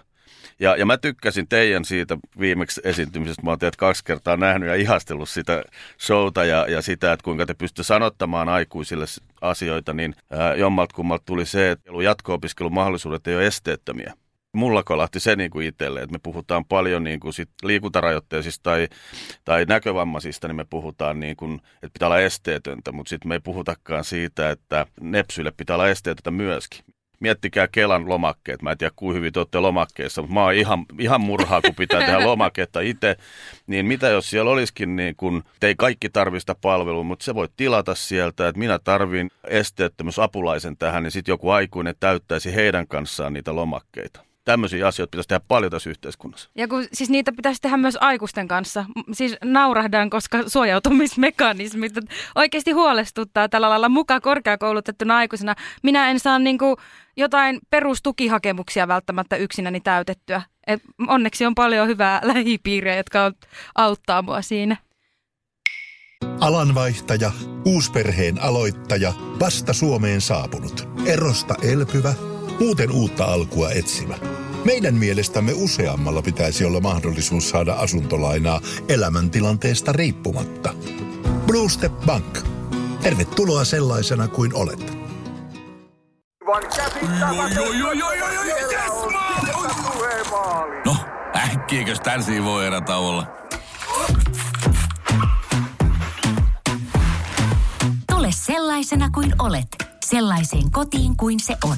[0.59, 3.41] Ja, ja mä tykkäsin teidän siitä viimeksi esiintymisestä.
[3.43, 5.63] Mä oon teidät kaksi kertaa nähnyt ja ihastellut sitä
[5.99, 9.05] showta ja, ja sitä, että kuinka te pystytte sanottamaan aikuisille
[9.41, 14.13] asioita, niin ää, jommalta kummalta tuli se, että jatko-opiskelun mahdollisuudet ei ole esteettömiä
[14.53, 18.87] mulla kolahti se niin kuin itselle, että me puhutaan paljon niin kuin sit liikuntarajoitteisista tai,
[19.45, 23.39] tai näkövammaisista, niin me puhutaan, niin kuin, että pitää olla esteetöntä, mutta sitten me ei
[23.39, 26.85] puhutakaan siitä, että nepsyille pitää olla esteetöntä myöskin.
[27.19, 28.61] Miettikää Kelan lomakkeet.
[28.61, 31.75] Mä en tiedä, kuinka hyvin te olette lomakkeessa, mutta mä oon ihan, ihan murhaa, kun
[31.75, 33.15] pitää tehdä lomaketta itse.
[33.67, 37.47] Niin mitä jos siellä olisikin, niin kun, te ei kaikki tarvista palvelua, mutta se voi
[37.57, 43.55] tilata sieltä, että minä tarvin esteettömyysapulaisen tähän, niin sitten joku aikuinen täyttäisi heidän kanssaan niitä
[43.55, 46.49] lomakkeita tämmöisiä asioita pitäisi tehdä paljon tässä yhteiskunnassa.
[46.55, 48.85] Ja kun siis niitä pitäisi tehdä myös aikuisten kanssa.
[49.11, 51.93] Siis naurahdan, koska suojautumismekanismit
[52.35, 55.55] oikeasti huolestuttaa tällä lailla mukaan korkeakoulutettuna aikuisena.
[55.83, 56.77] Minä en saa niinku
[57.17, 60.41] jotain perustukihakemuksia välttämättä yksinäni täytettyä.
[60.67, 63.31] Et onneksi on paljon hyvää lähipiiriä, jotka
[63.75, 64.77] auttaa mua siinä.
[66.39, 67.31] Alanvaihtaja,
[67.65, 72.13] uusperheen aloittaja, vasta Suomeen saapunut, erosta elpyvä–
[72.61, 74.17] muuten uutta alkua etsimä.
[74.65, 80.73] Meidän mielestämme useammalla pitäisi olla mahdollisuus saada asuntolainaa elämäntilanteesta riippumatta.
[81.47, 82.39] Blue Step Bank.
[83.01, 84.97] Tervetuloa sellaisena kuin olet.
[90.85, 90.95] No,
[91.35, 93.27] äkkiäkös tän voi erä olla?
[98.11, 99.67] Tule sellaisena kuin olet,
[100.05, 101.77] sellaiseen kotiin kuin se on.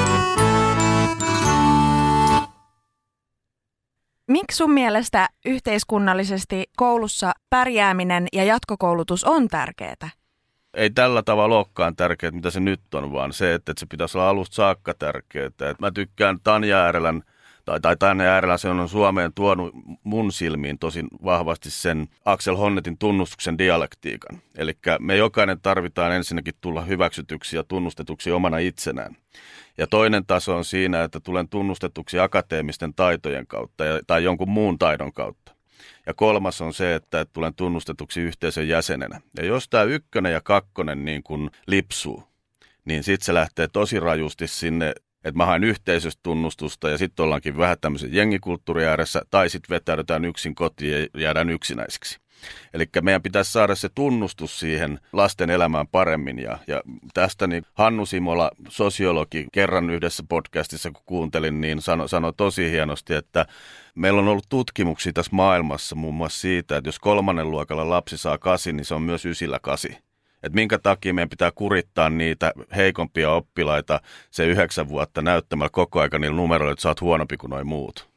[4.31, 10.09] Miksi sun mielestä yhteiskunnallisesti koulussa pärjääminen ja jatkokoulutus on tärkeää?
[10.73, 14.29] ei tällä tavalla olekaan tärkeää, mitä se nyt on, vaan se, että, se pitäisi olla
[14.29, 15.49] alusta saakka tärkeää.
[15.79, 17.23] Mä tykkään Tanja Äärelän,
[17.65, 22.97] tai, tai Tanja Äärelä, se on Suomeen tuonut mun silmiin tosi vahvasti sen Axel Honnetin
[22.97, 24.41] tunnustuksen dialektiikan.
[24.57, 29.15] Eli me jokainen tarvitaan ensinnäkin tulla hyväksytyksi ja tunnustetuksi omana itsenään.
[29.81, 34.79] Ja toinen taso on siinä, että tulen tunnustetuksi akateemisten taitojen kautta ja, tai jonkun muun
[34.79, 35.55] taidon kautta.
[36.05, 39.21] Ja kolmas on se, että tulen tunnustetuksi yhteisön jäsenenä.
[39.37, 42.23] Ja jos tämä ykkönen ja kakkonen niin kuin lipsuu,
[42.85, 47.57] niin sitten se lähtee tosi rajusti sinne, että mä haen yhteisöstä tunnustusta ja sitten ollaankin
[47.57, 52.20] vähän tämmöisen jengikulttuuri ääressä, tai sitten vetäydytään yksin kotiin ja jäädään yksinäisiksi.
[52.73, 56.39] Eli meidän pitäisi saada se tunnustus siihen lasten elämään paremmin.
[56.39, 56.81] Ja, ja
[57.13, 63.13] tästä niin Hannu Simola, sosiologi, kerran yhdessä podcastissa kun kuuntelin, niin sanoi sano tosi hienosti,
[63.13, 63.45] että
[63.95, 68.37] meillä on ollut tutkimuksia tässä maailmassa muun muassa siitä, että jos kolmannen luokalla lapsi saa
[68.37, 69.97] kasi, niin se on myös ysillä kasi.
[70.43, 74.01] Että minkä takia meidän pitää kurittaa niitä heikompia oppilaita
[74.31, 78.09] se yhdeksän vuotta näyttämällä koko aika niillä numeroilla, että sä oot huonompi kuin noin muut.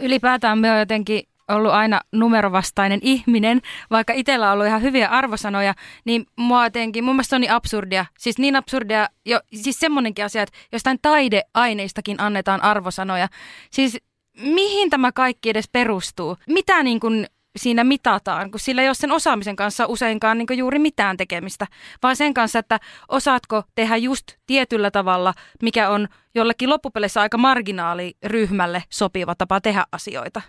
[0.00, 3.60] Ylipäätään me on jotenkin ollut aina numerovastainen ihminen,
[3.90, 8.06] vaikka itsellä on ollut ihan hyviä arvosanoja, niin mua jotenkin, mun mielestä on niin absurdia.
[8.18, 13.28] Siis niin absurdia, jo, siis semmonenkin asia, että jostain taideaineistakin annetaan arvosanoja.
[13.70, 13.98] Siis
[14.40, 16.36] mihin tämä kaikki edes perustuu?
[16.48, 20.78] Mitä niin kuin siinä mitataan, kun sillä ei ole sen osaamisen kanssa useinkaan niin juuri
[20.78, 21.66] mitään tekemistä,
[22.02, 28.84] vaan sen kanssa, että osaatko tehdä just tietyllä tavalla, mikä on jollekin loppupeleissä aika marginaaliryhmälle
[28.90, 30.42] sopiva tapa tehdä asioita.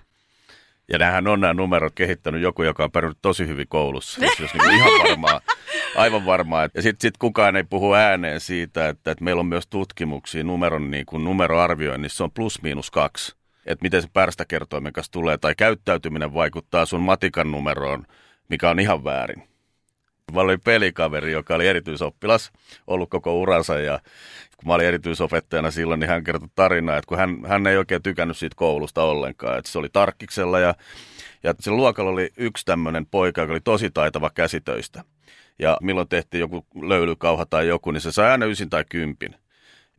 [0.92, 4.20] Ja nämähän on nämä numerot kehittänyt joku, joka on pärjännyt tosi hyvin koulussa.
[4.20, 5.42] Siis jos niin ihan varmaa,
[5.96, 6.70] aivan varmaa.
[6.74, 10.92] Ja sitten sit kukaan ei puhu ääneen siitä, että, että meillä on myös tutkimuksia numeron
[10.92, 13.36] niin kuin numeroarvioinnissa on plus miinus kaksi.
[13.66, 18.06] Että miten se pärstäkertoimen kanssa tulee tai käyttäytyminen vaikuttaa sun matikan numeroon,
[18.50, 19.51] mikä on ihan väärin.
[20.34, 22.52] Mä olin pelikaveri, joka oli erityisoppilas,
[22.88, 24.00] ollut koko uransa ja
[24.58, 28.04] kun mä olin erityisopettajana silloin, niin hän kertoi tarinaa, että kun hän, hän ei oikein
[28.04, 30.76] tykännyt siitä koulusta ollenkaan, että se oli tarkkiksella ja,
[31.44, 35.04] ja se luokalla oli yksi tämmöinen poika, joka oli tosi taitava käsitöistä.
[35.60, 39.36] Ja milloin tehtiin joku löylykauha tai joku, niin se sai aina ysin tai kympin.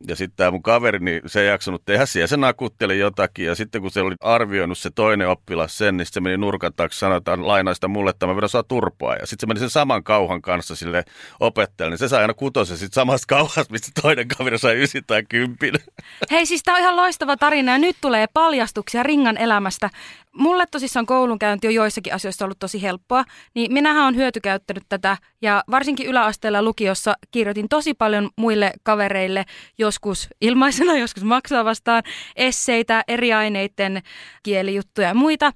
[0.07, 3.45] Ja sitten tämä mun kaveri, niin se ei jaksanut tehdä siellä, se nakutteli jotakin.
[3.45, 7.05] Ja sitten kun se oli arvioinut se toinen oppilas sen, niin se meni nurkan taakse,
[7.17, 9.15] että lainaista mulle, että mä vedän saa turpaa.
[9.15, 11.03] Ja sitten se meni sen saman kauhan kanssa sille
[11.39, 15.23] opettajalle, niin se sai aina kutosen sitten samasta kauhasta, mistä toinen kaveri sai ysi tai
[15.29, 15.73] kympin.
[16.31, 19.89] Hei, siis tämä on ihan loistava tarina ja nyt tulee paljastuksia Ringan elämästä.
[20.31, 25.63] Mulle tosissaan koulunkäynti on joissakin asioissa ollut tosi helppoa, niin minähän on hyötykäyttänyt tätä ja
[25.71, 29.45] varsinkin yläasteella lukiossa kirjoitin tosi paljon muille kavereille,
[29.93, 32.03] joskus ilmaisena, joskus maksaa vastaan,
[32.35, 34.01] esseitä, eri aineiden
[34.43, 35.51] kielijuttuja ja muita.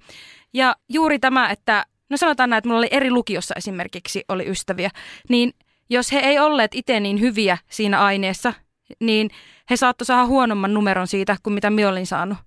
[0.53, 4.89] Ja juuri tämä, että no sanotaan näin, että mulla oli eri lukiossa esimerkiksi oli ystäviä,
[5.29, 5.53] niin
[5.89, 8.53] jos he ei olleet itse niin hyviä siinä aineessa,
[8.99, 9.29] niin
[9.69, 12.37] he saattoivat saada huonomman numeron siitä kuin mitä minä olin saanut.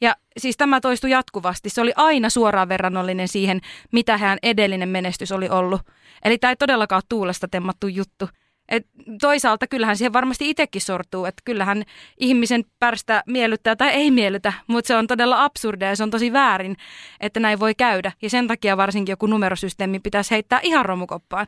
[0.00, 1.70] Ja siis tämä toistui jatkuvasti.
[1.70, 3.60] Se oli aina suoraan verrannollinen siihen,
[3.92, 5.80] mitä hän edellinen menestys oli ollut.
[6.24, 8.28] Eli tämä ei todellakaan tuulesta temmattu juttu.
[8.70, 8.86] Et
[9.20, 11.84] toisaalta kyllähän siihen varmasti itsekin sortuu, että kyllähän
[12.18, 16.32] ihmisen pärstä miellyttää tai ei miellytä, mutta se on todella absurdia ja se on tosi
[16.32, 16.76] väärin,
[17.20, 18.12] että näin voi käydä.
[18.22, 21.46] Ja sen takia varsinkin joku numerosysteemi pitäisi heittää ihan romukoppaan.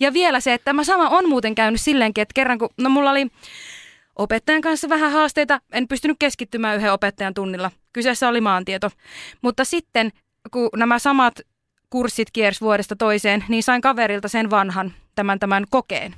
[0.00, 3.10] Ja vielä se, että tämä sama on muuten käynyt silleenkin, että kerran kun, no mulla
[3.10, 3.26] oli
[4.16, 5.60] opettajan kanssa vähän haasteita.
[5.72, 7.70] En pystynyt keskittymään yhden opettajan tunnilla.
[7.92, 8.90] Kyseessä oli maantieto.
[9.42, 10.12] Mutta sitten,
[10.50, 11.40] kun nämä samat
[11.90, 16.14] kurssit kiers vuodesta toiseen, niin sain kaverilta sen vanhan, tämän tämän kokeen.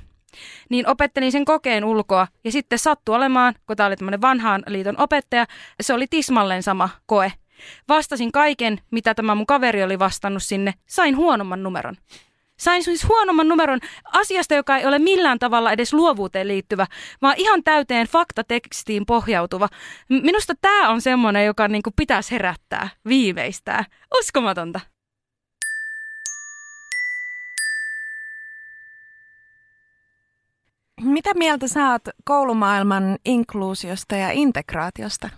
[0.69, 5.01] Niin opettelin sen kokeen ulkoa ja sitten sattui olemaan, kun tämä oli tämmöinen vanhaan liiton
[5.01, 5.45] opettaja,
[5.81, 7.31] se oli tismalleen sama koe.
[7.89, 11.95] Vastasin kaiken, mitä tämä mun kaveri oli vastannut sinne, sain huonomman numeron.
[12.59, 13.79] Sain siis huonomman numeron
[14.13, 16.87] asiasta, joka ei ole millään tavalla edes luovuuteen liittyvä,
[17.21, 19.69] vaan ihan täyteen faktatekstiin pohjautuva.
[20.09, 23.85] Minusta tämä on semmoinen, joka niin kuin pitäisi herättää viimeistään.
[24.19, 24.79] Uskomatonta.
[31.03, 35.29] Mitä mieltä saat koulumaailman inkluusiosta ja integraatiosta?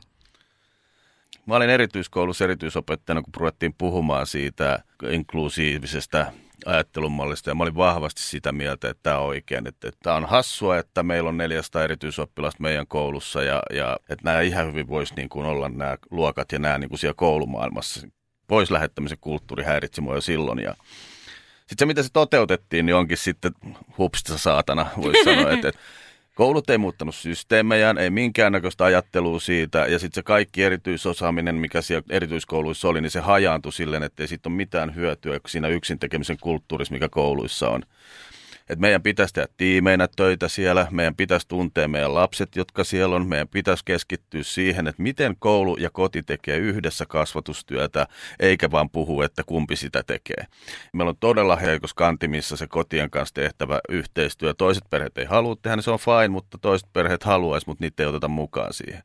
[1.45, 6.25] Mä olin erityiskoulussa erityisopettajana, kun ruvettiin puhumaan siitä inklusiivisesta
[6.65, 9.67] ajattelumallista ja mä olin vahvasti sitä mieltä, että tämä on oikein.
[9.67, 14.23] Että, että tämä on hassua, että meillä on 400 erityisoppilasta meidän koulussa ja, ja että
[14.23, 18.07] nämä ihan hyvin voisi niin kuin olla nämä luokat ja nämä niin kuin siellä koulumaailmassa.
[18.47, 20.75] Pois lähettämisen kulttuuri häiritsi mua jo silloin ja
[21.65, 23.51] sitten se, mitä se toteutettiin, niin onkin sitten
[23.97, 25.51] hupsista saatana, voisi sanoa.
[25.51, 25.81] Että, että
[26.35, 32.05] Koulut ei muuttanut systeemejään, ei minkäännäköistä ajattelua siitä, ja sitten se kaikki erityisosaaminen, mikä siellä
[32.09, 36.37] erityiskouluissa oli, niin se hajaantui silleen, että ei siitä ole mitään hyötyä siinä yksin tekemisen
[36.41, 37.83] kulttuurissa, mikä kouluissa on
[38.69, 43.27] että meidän pitäisi tehdä tiimeinä töitä siellä, meidän pitäisi tuntea meidän lapset, jotka siellä on,
[43.27, 48.07] meidän pitäisi keskittyä siihen, että miten koulu ja koti tekee yhdessä kasvatustyötä,
[48.39, 50.45] eikä vaan puhu, että kumpi sitä tekee.
[50.93, 54.53] Meillä on todella heikos kantimissa se kotien kanssa tehtävä yhteistyö.
[54.53, 58.03] Toiset perheet ei halua tehdä, niin se on fine, mutta toiset perheet haluaisi, mutta niitä
[58.03, 59.03] ei oteta mukaan siihen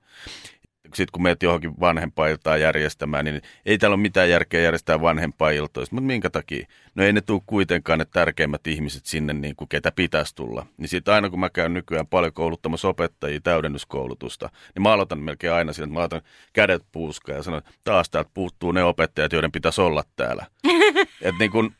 [0.95, 5.87] sitten kun meet johonkin vanhempailtaa järjestämään, niin ei täällä ole mitään järkeä järjestää vanhempailtoja.
[5.91, 6.67] Mutta minkä takia?
[6.95, 10.67] No ei ne tule kuitenkaan ne tärkeimmät ihmiset sinne, niin kuin ketä pitäisi tulla.
[10.77, 15.53] Niin sitten aina kun mä käyn nykyään paljon kouluttamassa opettajia täydennyskoulutusta, niin mä aloitan melkein
[15.53, 16.23] aina sillä, että mä aloitan
[16.53, 20.47] kädet puuskaan ja sanon, että taas täältä puuttuu ne opettajat, joiden pitäisi olla täällä.
[21.23, 21.73] että niin kun,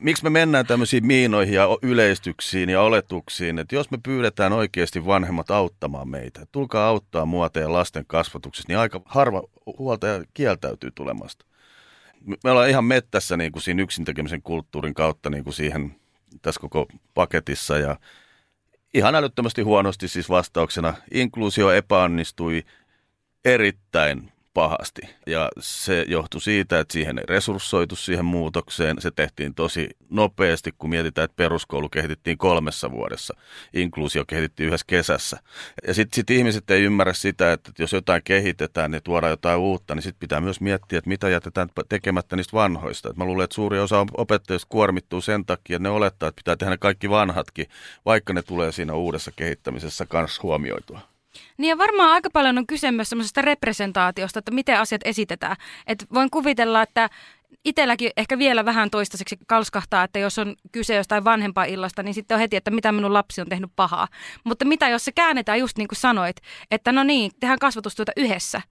[0.00, 5.50] miksi me mennään tämmöisiin miinoihin ja yleistyksiin ja oletuksiin, että jos me pyydetään oikeasti vanhemmat
[5.50, 9.42] auttamaan meitä, tulkaa auttaa mua teidän lasten kasvatuksessa, niin aika harva
[9.78, 11.44] huoltaja kieltäytyy tulemasta.
[12.44, 15.96] Me ollaan ihan mettässä niin kuin siinä yksin tekemisen kulttuurin kautta niin kuin siihen
[16.42, 17.96] tässä koko paketissa ja
[18.94, 20.94] ihan älyttömästi huonosti siis vastauksena.
[21.12, 22.64] Inkluusio epäonnistui
[23.44, 25.02] erittäin pahasti.
[25.26, 28.96] Ja se johtui siitä, että siihen ei resurssoitu siihen muutokseen.
[29.00, 33.34] Se tehtiin tosi nopeasti, kun mietitään, että peruskoulu kehitettiin kolmessa vuodessa.
[33.72, 35.38] Inkluusio kehitettiin yhdessä kesässä.
[35.86, 39.94] Ja sitten sit ihmiset ei ymmärrä sitä, että jos jotain kehitetään ja tuodaan jotain uutta,
[39.94, 43.10] niin sitten pitää myös miettiä, että mitä jätetään tekemättä niistä vanhoista.
[43.10, 46.56] Et mä luulen, että suuri osa opettajista kuormittuu sen takia, että ne olettaa, että pitää
[46.56, 47.66] tehdä ne kaikki vanhatkin,
[48.06, 51.17] vaikka ne tulee siinä uudessa kehittämisessä kanssa huomioitua.
[51.56, 55.56] Niin ja varmaan aika paljon on kyse myös semmoisesta representaatiosta, että miten asiat esitetään.
[55.86, 57.10] Et voin kuvitella, että
[57.64, 62.34] itselläkin ehkä vielä vähän toistaiseksi kalskahtaa, että jos on kyse jostain vanhempaa illasta, niin sitten
[62.34, 64.08] on heti, että mitä minun lapsi on tehnyt pahaa.
[64.44, 66.36] Mutta mitä jos se käännetään just niin kuin sanoit,
[66.70, 68.62] että no niin, tehdään kasvatustyötä yhdessä,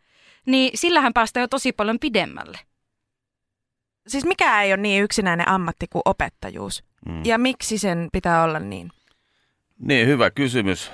[0.45, 2.59] niin sillähän päästään jo tosi paljon pidemmälle.
[4.07, 6.83] Siis mikä ei ole niin yksinäinen ammatti kuin opettajuus?
[7.05, 7.25] Mm.
[7.25, 8.91] Ja miksi sen pitää olla niin?
[9.79, 10.91] Niin, hyvä kysymys.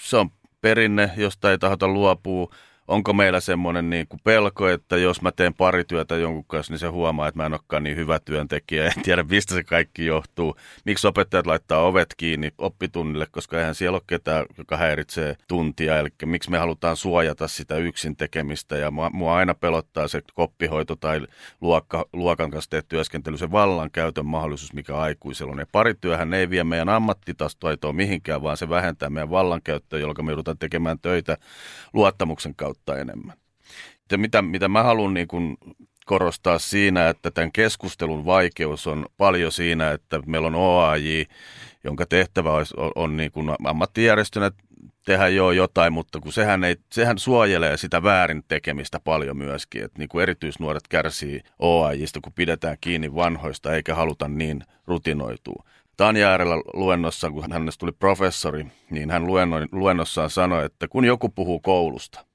[0.00, 2.54] Se on perinne, josta ei tahota luopua
[2.88, 6.78] onko meillä semmoinen niin kuin pelko, että jos mä teen pari työtä jonkun kanssa, niin
[6.78, 8.86] se huomaa, että mä en olekaan niin hyvä työntekijä.
[8.86, 10.56] En tiedä, mistä se kaikki johtuu.
[10.84, 15.98] Miksi opettajat laittaa ovet kiinni oppitunnille, koska eihän siellä ole ketään, joka häiritsee tuntia.
[15.98, 18.76] Eli miksi me halutaan suojata sitä yksin tekemistä.
[18.76, 21.20] Ja mua, mua aina pelottaa se koppihoito tai
[21.60, 25.58] luokka, luokan kanssa tehty työskentely, se vallankäytön mahdollisuus, mikä aikuisella on.
[25.58, 30.58] Ja parityöhän ei vie meidän ammattitaitoa mihinkään, vaan se vähentää meidän vallankäyttöä, jolloin me joudutaan
[30.58, 31.36] tekemään töitä
[31.92, 33.36] luottamuksen kautta kautta enemmän.
[34.12, 35.56] Ja mitä, mitä mä haluan niin kuin
[36.06, 41.24] korostaa siinä, että tämän keskustelun vaikeus on paljon siinä, että meillä on OAJ,
[41.84, 42.64] jonka tehtävä on,
[42.94, 44.50] on, niin kuin ammattijärjestönä
[45.04, 49.98] tehdä jo jotain, mutta kun sehän, ei, sehän suojelee sitä väärin tekemistä paljon myöskin, että
[49.98, 55.64] niin kuin erityisnuoret kärsii OAJista, kun pidetään kiinni vanhoista eikä haluta niin rutinoitua.
[55.96, 59.22] Tanja äärellä luennossa, kun hänestä tuli professori, niin hän
[59.72, 62.27] luennossaan sanoi, että kun joku puhuu koulusta,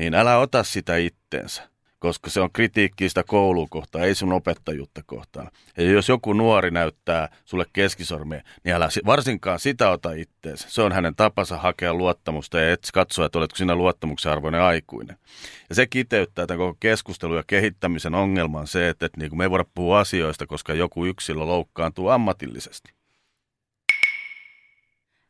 [0.00, 5.02] niin älä ota sitä itteensä, koska se on kritiikki sitä koulua kohtaan, ei sun opettajuutta
[5.06, 5.50] kohtaan.
[5.76, 10.70] Ja jos joku nuori näyttää sulle keskisormia, niin älä varsinkaan sitä ota itteensä.
[10.70, 15.16] Se on hänen tapansa hakea luottamusta ja et katsoa, että oletko sinä luottamuksen arvoinen aikuinen.
[15.68, 19.44] Ja se kiteyttää tämän koko keskustelun ja kehittämisen ongelman se, että, että niin kuin me
[19.44, 22.92] ei voida puhua asioista, koska joku yksilö loukkaantuu ammatillisesti.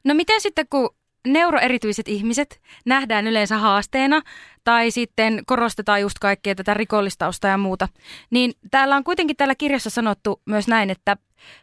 [0.04, 0.94] No miten sitten, kun
[1.26, 4.20] neuroerityiset ihmiset nähdään yleensä haasteena
[4.64, 7.88] tai sitten korostetaan just kaikkea tätä rikollistausta ja muuta,
[8.30, 11.16] niin täällä on kuitenkin täällä kirjassa sanottu myös näin, että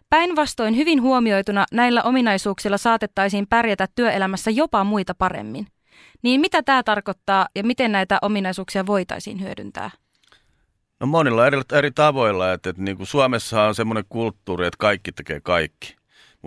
[0.10, 5.68] päinvastoin hyvin huomioituna näillä ominaisuuksilla saatettaisiin pärjätä työelämässä jopa muita paremmin.
[6.22, 9.92] Niin mitä tämä tarkoittaa ja miten näitä ominaisuuksia voitaisiin hyödyntää?
[11.00, 15.12] No monilla eri, eri tavoilla, että, että niin kuin Suomessa on semmoinen kulttuuri, että kaikki
[15.12, 15.97] tekee kaikki.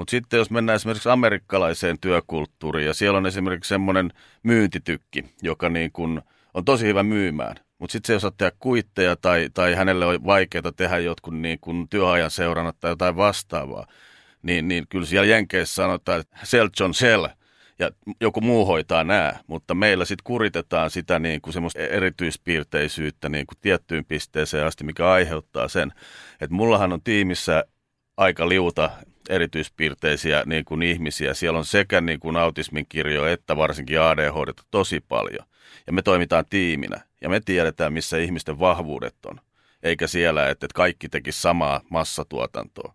[0.01, 5.93] Mutta sitten jos mennään esimerkiksi amerikkalaiseen työkulttuuriin ja siellä on esimerkiksi semmoinen myyntitykki, joka niin
[5.93, 6.23] kun
[6.55, 10.25] on tosi hyvä myymään, mutta sitten se ei osaa tehdä kuitteja tai, tai hänelle on
[10.25, 13.87] vaikeaa tehdä jotkut niin kun työajan seurannat tai jotain vastaavaa,
[14.43, 17.27] niin, niin kyllä siellä Jenkeissä sanotaan, että sell John sell,
[17.79, 23.47] ja joku muu hoitaa nämä, mutta meillä sitten kuritetaan sitä niin kuin semmoista erityispiirteisyyttä niin
[23.47, 25.93] kuin tiettyyn pisteeseen asti, mikä aiheuttaa sen,
[26.41, 27.65] että mullahan on tiimissä
[28.17, 28.91] aika liuta
[29.31, 31.35] erityispiirteisiä niin kuin ihmisiä.
[31.35, 35.47] Siellä on sekä niin kuin autismin kirjo että varsinkin ADHD tosi paljon.
[35.87, 39.41] Ja me toimitaan tiiminä ja me tiedetään, missä ihmisten vahvuudet on.
[39.83, 42.95] Eikä siellä, että kaikki tekisi samaa massatuotantoa.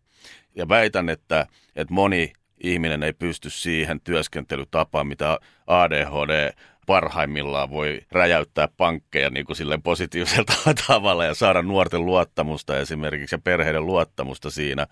[0.56, 2.34] Ja väitän, että, että moni
[2.64, 6.54] ihminen ei pysty siihen työskentelytapaan, mitä ADHD
[6.86, 13.40] parhaimmillaan voi räjäyttää pankkeja niin kuin silleen positiivisella tavalla ja saada nuorten luottamusta esimerkiksi ja
[13.44, 14.88] perheiden luottamusta siinä.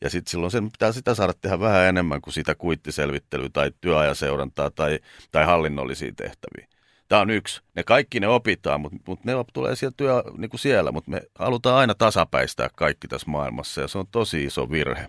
[0.00, 4.70] Ja sitten silloin sen pitää sitä saada tehdä vähän enemmän kuin sitä kuittiselvittelyä tai työajaseurantaa
[4.70, 4.98] tai,
[5.32, 6.66] tai hallinnollisia tehtäviä.
[7.08, 7.62] Tämä on yksi.
[7.74, 11.22] Ne kaikki ne opitaan, mutta, mutta ne tulee siellä, työ, niin kuin siellä, mutta me
[11.38, 15.06] halutaan aina tasapäistää kaikki tässä maailmassa ja se on tosi iso virhe.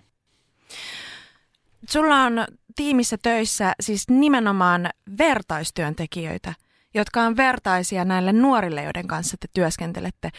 [1.89, 6.53] Sulla on tiimissä töissä siis nimenomaan vertaistyöntekijöitä,
[6.93, 10.29] jotka on vertaisia näille nuorille, joiden kanssa te työskentelette.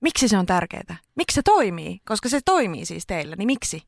[0.00, 0.96] Miksi se on tärkeää?
[1.14, 2.00] Miksi se toimii?
[2.04, 3.82] Koska se toimii siis teillä, niin miksi?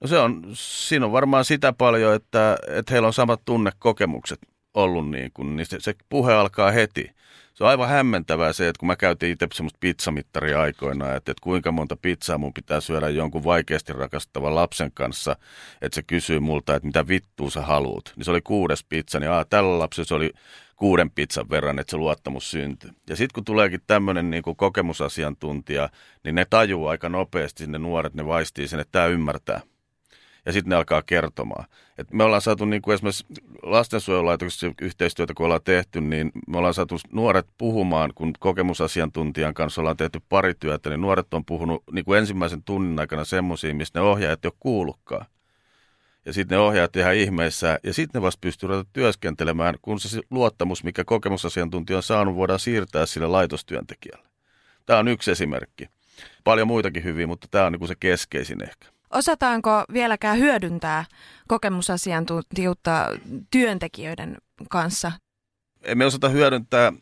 [0.00, 4.38] No se on, siinä on varmaan sitä paljon, että, että heillä on samat tunnekokemukset
[4.74, 7.10] ollut, niin, kuin, niin se, se puhe alkaa heti
[7.54, 11.42] se on aivan hämmentävää se, että kun mä käytin itse semmoista pizzamittaria aikoinaan, että, että
[11.42, 15.36] kuinka monta pizzaa mun pitää syödä jonkun vaikeasti rakastavan lapsen kanssa,
[15.82, 18.12] että se kysyy multa, että mitä vittua sä haluut.
[18.16, 20.32] Niin se oli kuudes pizza, niin aa, tällä lapsella se oli
[20.76, 22.90] kuuden pizzan verran, että se luottamus syntyi.
[23.08, 25.88] Ja sitten kun tuleekin tämmöinen niin kokemusasiantuntija,
[26.24, 29.60] niin ne tajuu aika nopeasti, ne nuoret, ne vaistii sen, että tämä ymmärtää
[30.46, 31.64] ja sitten ne alkaa kertomaan.
[31.98, 33.26] Et me ollaan saatu niin kuin esimerkiksi
[33.62, 39.96] lastensuojelulaitoksessa yhteistyötä, kun ollaan tehty, niin me ollaan saatu nuoret puhumaan, kun kokemusasiantuntijan kanssa ollaan
[39.96, 44.06] tehty pari työtä, niin nuoret on puhunut niin kuin ensimmäisen tunnin aikana semmoisia, mistä ne
[44.06, 45.26] ohjaajat ei ole kuullutkaan.
[46.26, 50.84] Ja sitten ne ohjaajat tehdään ihmeissä, ja sitten ne vasta pystyy työskentelemään, kun se luottamus,
[50.84, 54.28] mikä kokemusasiantuntija on saanut, voidaan siirtää sille laitostyöntekijälle.
[54.86, 55.88] Tämä on yksi esimerkki.
[56.44, 58.93] Paljon muitakin hyviä, mutta tämä on niin kuin se keskeisin ehkä.
[59.14, 61.04] Osataanko vieläkään hyödyntää
[61.48, 63.06] kokemusasiantuntijuutta
[63.50, 64.36] työntekijöiden
[64.70, 65.12] kanssa?
[65.82, 66.92] Emme osata hyödyntää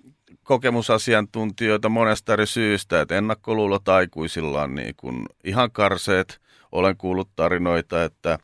[0.42, 6.40] kokemusasiantuntijoita monesta eri syystä, että ennakkoluulot aikuisilla on niin kuin ihan karseet.
[6.72, 8.38] Olen kuullut tarinoita, että,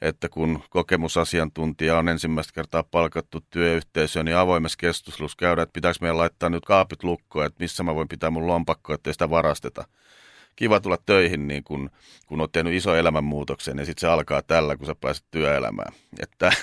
[0.00, 6.18] että kun kokemusasiantuntija on ensimmäistä kertaa palkattu työyhteisöön, niin avoimessa keskustelussa käydään, että pitääkö meidän
[6.18, 9.84] laittaa nyt kaapit lukkoon, että missä mä voin pitää mun lompakkoa, ettei sitä varasteta
[10.56, 11.90] kiva tulla töihin, niin kun,
[12.26, 15.92] kun olet tehnyt iso elämänmuutoksen, ja sitten se alkaa tällä, kun sä pääset työelämään.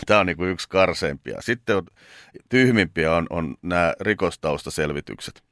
[0.05, 1.41] Tämä on niin yksi karseimpia.
[1.41, 1.83] Sitten on,
[2.49, 5.43] tyhmimpiä on, on nämä rikostaustaselvitykset.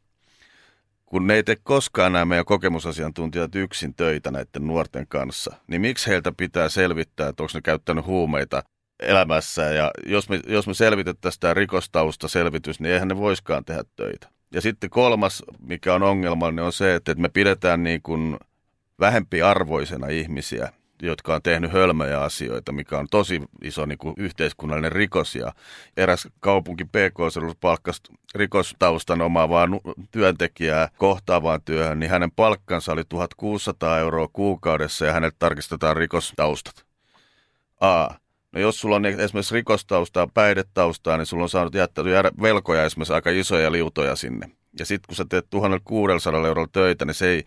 [1.06, 6.08] Kun ne ei tee koskaan nämä meidän kokemusasiantuntijat yksin töitä näiden nuorten kanssa, niin miksi
[6.08, 8.64] heiltä pitää selvittää, että onko ne käyttänyt huumeita
[9.00, 9.62] elämässä.
[9.64, 14.35] Ja jos me, jos me selvitettäisiin tämä rikostaustaselvitys, niin eihän ne voiskaan tehdä töitä.
[14.52, 18.38] Ja sitten kolmas, mikä on ongelmallinen, on se, että me pidetään niin kuin
[19.00, 20.72] vähempi arvoisena ihmisiä,
[21.02, 25.36] jotka on tehnyt hölmöjä asioita, mikä on tosi iso niin kuin yhteiskunnallinen rikos.
[25.36, 25.54] Ja
[25.98, 27.18] eräs kaupunki pk
[27.62, 28.02] palkkasi
[28.36, 29.68] rikostaustan omaavaa
[30.12, 36.86] työntekijää kohtaavaan työhön, niin hänen palkkansa oli 1600 euroa kuukaudessa ja hänelle tarkistetaan rikostaustat.
[37.82, 38.10] A.
[38.56, 42.04] No jos sulla on esimerkiksi rikostaustaa, päihdetaustaa, niin sulla on saanut jättää
[42.42, 44.50] velkoja esimerkiksi aika isoja liutoja sinne.
[44.80, 47.44] Ja sitten kun sä teet 1600 eurolla töitä, niin se ei,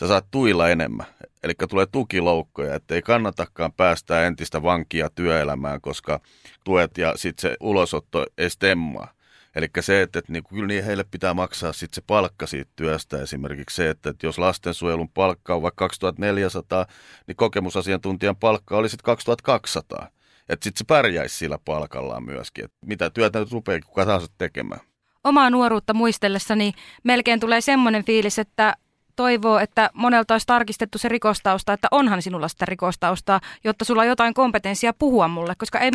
[0.00, 1.06] sä saat tuilla enemmän.
[1.42, 6.20] Eli tulee tukiloukkoja, että ei kannatakaan päästää entistä vankia työelämään, koska
[6.64, 9.12] tuet ja sitten se ulosotto ei stemmaa.
[9.56, 13.22] Eli se, että, että niin, kyllä niin heille pitää maksaa sitten se palkka siitä työstä.
[13.22, 16.86] Esimerkiksi se, että, että jos lastensuojelun palkka on vaikka 2400,
[17.26, 20.08] niin kokemusasiantuntijan palkka oli sitten 2200.
[20.48, 22.64] Että sitten se pärjäisi sillä palkallaan myöskin.
[22.64, 24.80] Että mitä työtä nyt rupeaa kuka tahansa tekemään.
[25.24, 26.72] Omaa nuoruutta muistellessani
[27.04, 28.76] melkein tulee semmoinen fiilis, että
[29.16, 34.08] toivoo, että monelta olisi tarkistettu se rikostausta, että onhan sinulla sitä rikostaustaa, jotta sulla on
[34.08, 35.90] jotain kompetenssia puhua mulle, koska ei,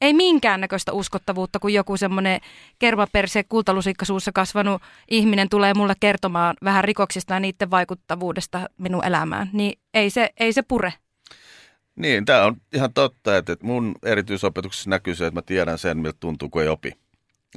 [0.00, 2.40] ei minkäännäköistä uskottavuutta, kun joku semmoinen
[2.78, 9.78] kervaperse kultalusikkasuussa kasvanut ihminen tulee mulle kertomaan vähän rikoksista ja niiden vaikuttavuudesta minun elämään, niin
[9.94, 10.92] ei se, ei se pure.
[11.96, 16.16] Niin, tämä on ihan totta, että mun erityisopetuksessa näkyy se, että mä tiedän sen, miltä
[16.20, 16.92] tuntuu, kun ei opi.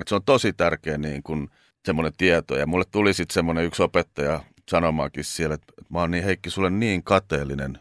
[0.01, 1.49] Et se on tosi tärkeä niin kun,
[1.85, 2.55] semmoinen tieto.
[2.57, 6.69] Ja mulle tuli sitten semmoinen yksi opettaja sanomaankin siellä, että mä oon niin Heikki, sulle
[6.69, 7.79] niin kateellinen.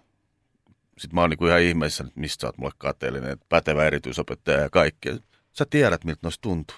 [0.99, 3.85] Sitten mä oon niin kuin ihan ihmeessä, että mistä sä oot mulle kateellinen, että pätevä
[3.85, 5.09] erityisopettaja ja kaikki.
[5.53, 6.77] Sä tiedät, miltä noista tuntuu.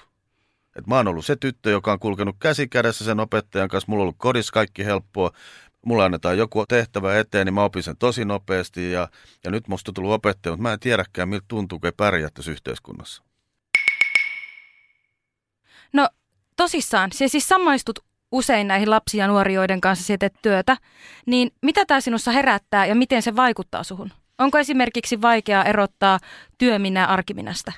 [0.77, 3.87] Et mä oon ollut se tyttö, joka on kulkenut käsi kädessä sen opettajan kanssa.
[3.89, 5.31] Mulla on ollut kodissa kaikki helppoa
[5.87, 9.09] mulla annetaan joku tehtävä eteen, niin mä opin sen tosi nopeasti ja,
[9.45, 11.93] ja nyt musta tullut opettaja, mutta mä en tiedäkään, miltä tuntuu, kun ei
[12.35, 13.23] tässä yhteiskunnassa.
[15.93, 16.09] No
[16.57, 17.99] tosissaan, se siis samaistut
[18.33, 20.77] usein näihin lapsia ja nuoriin, joiden kanssa sä teet työtä,
[21.27, 24.13] niin mitä tämä sinussa herättää ja miten se vaikuttaa suhun?
[24.39, 26.19] Onko esimerkiksi vaikeaa erottaa
[26.59, 27.73] työminä arkiminästä?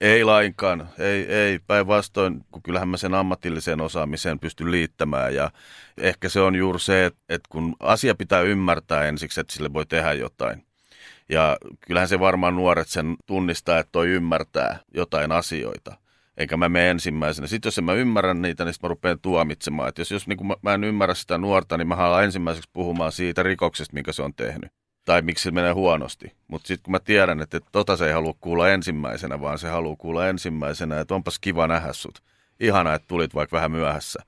[0.00, 5.50] Ei lainkaan, ei, ei päinvastoin, kun kyllähän mä sen ammatilliseen osaamiseen pystyn liittämään ja
[5.98, 9.86] ehkä se on juuri se, että, että kun asia pitää ymmärtää ensiksi, että sille voi
[9.86, 10.66] tehdä jotain.
[11.28, 15.96] Ja kyllähän se varmaan nuoret sen tunnistaa, että toi ymmärtää jotain asioita.
[16.36, 17.46] Enkä mä mene ensimmäisenä.
[17.46, 19.88] Sitten jos en mä ymmärrä niitä, niin sitten mä rupean tuomitsemaan.
[19.88, 23.12] Että jos, jos niin mä, mä en ymmärrä sitä nuorta, niin mä haluan ensimmäiseksi puhumaan
[23.12, 24.72] siitä rikoksesta, minkä se on tehnyt
[25.04, 26.32] tai miksi se menee huonosti.
[26.48, 29.96] Mutta sitten kun mä tiedän, että, tota se ei halua kuulla ensimmäisenä, vaan se haluaa
[29.96, 32.22] kuulla ensimmäisenä, että onpas kiva nähdä sut.
[32.60, 34.20] Ihana, että tulit vaikka vähän myöhässä.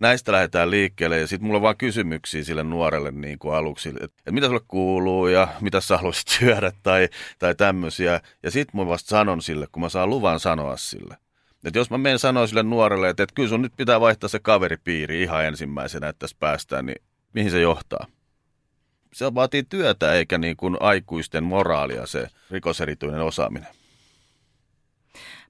[0.00, 4.04] Näistä lähdetään liikkeelle ja sitten mulla on vaan kysymyksiä sille nuorelle niin kuin aluksi, että,
[4.04, 7.08] että mitä sulle kuuluu ja mitä sä haluaisit syödä tai,
[7.38, 8.20] tai tämmöisiä.
[8.42, 11.16] Ja sitten mä vasta sanon sille, kun mä saan luvan sanoa sille.
[11.64, 14.38] Että jos mä menen sanoa sille nuorelle, että, että kyllä sun nyt pitää vaihtaa se
[14.38, 17.02] kaveripiiri ihan ensimmäisenä, että tässä päästään, niin
[17.32, 18.06] mihin se johtaa?
[19.12, 23.68] Se vaatii työtä eikä niin kuin aikuisten moraalia se rikoserityinen osaaminen.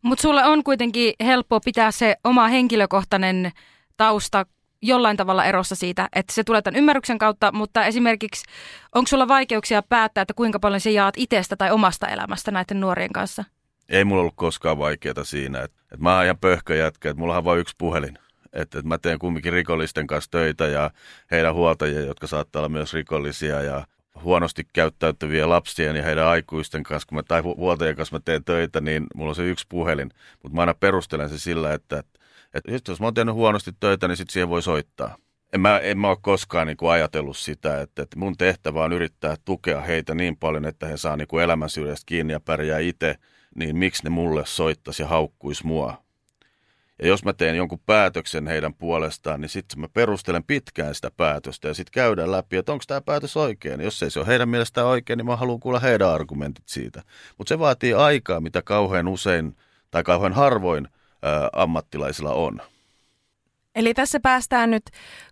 [0.03, 3.53] Mutta sulle on kuitenkin helppo pitää se oma henkilökohtainen
[3.97, 4.47] tausta
[4.83, 8.45] jollain tavalla erossa siitä, että se tulee tämän ymmärryksen kautta, mutta esimerkiksi
[8.95, 13.13] onko sulla vaikeuksia päättää, että kuinka paljon sä jaat itsestä tai omasta elämästä näiden nuorien
[13.13, 13.45] kanssa?
[13.89, 17.45] Ei mulla ollut koskaan vaikeaa siinä, että, että mä oon ihan pöhköjätkä, että mulla on
[17.45, 18.19] vain yksi puhelin
[18.53, 20.91] että, mä teen kumminkin rikollisten kanssa töitä ja
[21.31, 23.87] heidän huoltajia, jotka saattaa olla myös rikollisia ja
[24.23, 28.81] huonosti käyttäytyviä lapsien ja heidän aikuisten kanssa, kun mä, tai huoltajien kanssa mä teen töitä,
[28.81, 30.11] niin mulla on se yksi puhelin.
[30.43, 31.99] Mutta mä aina perustelen se sillä, että,
[32.55, 35.17] että, että jos mä oon tehnyt huonosti töitä, niin sitten siihen voi soittaa.
[35.53, 38.93] En mä, en mä ole koskaan niin kuin ajatellut sitä, että, että mun tehtävä on
[38.93, 42.79] yrittää tukea heitä niin paljon, että he saa niin kuin elämän syrjästä kiinni ja pärjää
[42.79, 43.15] itse,
[43.55, 46.02] niin miksi ne mulle soittaisi ja haukkuisi mua?
[47.03, 51.69] Ja jos mä teen jonkun päätöksen heidän puolestaan, niin sitten mä perustelen pitkään sitä päätöstä
[51.69, 53.81] ja sitten käydään läpi, että onko tämä päätös oikein.
[53.81, 57.03] Jos ei se ole heidän mielestään oikein, niin mä haluan kuulla heidän argumentit siitä.
[57.39, 59.57] Mutta se vaatii aikaa, mitä kauhean usein
[59.91, 60.89] tai kauhean harvoin
[61.23, 62.61] ää, ammattilaisilla on.
[63.75, 64.85] Eli tässä päästään nyt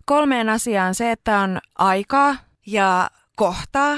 [0.05, 0.95] kolmeen asiaan.
[0.95, 3.97] Se, että on aikaa ja kohtaa,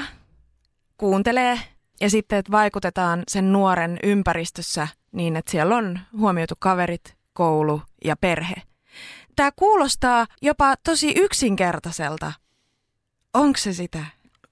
[0.98, 1.60] kuuntelee
[2.00, 8.16] ja sitten, että vaikutetaan sen nuoren ympäristössä niin, että siellä on huomioitu kaverit, koulu ja
[8.16, 8.54] perhe.
[9.36, 12.32] Tämä kuulostaa jopa tosi yksinkertaiselta.
[13.34, 14.04] Onko se sitä?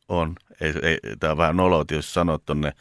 [0.08, 0.34] On.
[0.60, 2.72] Ei, ei, tämä on vähän nolot, jos sanot tuonne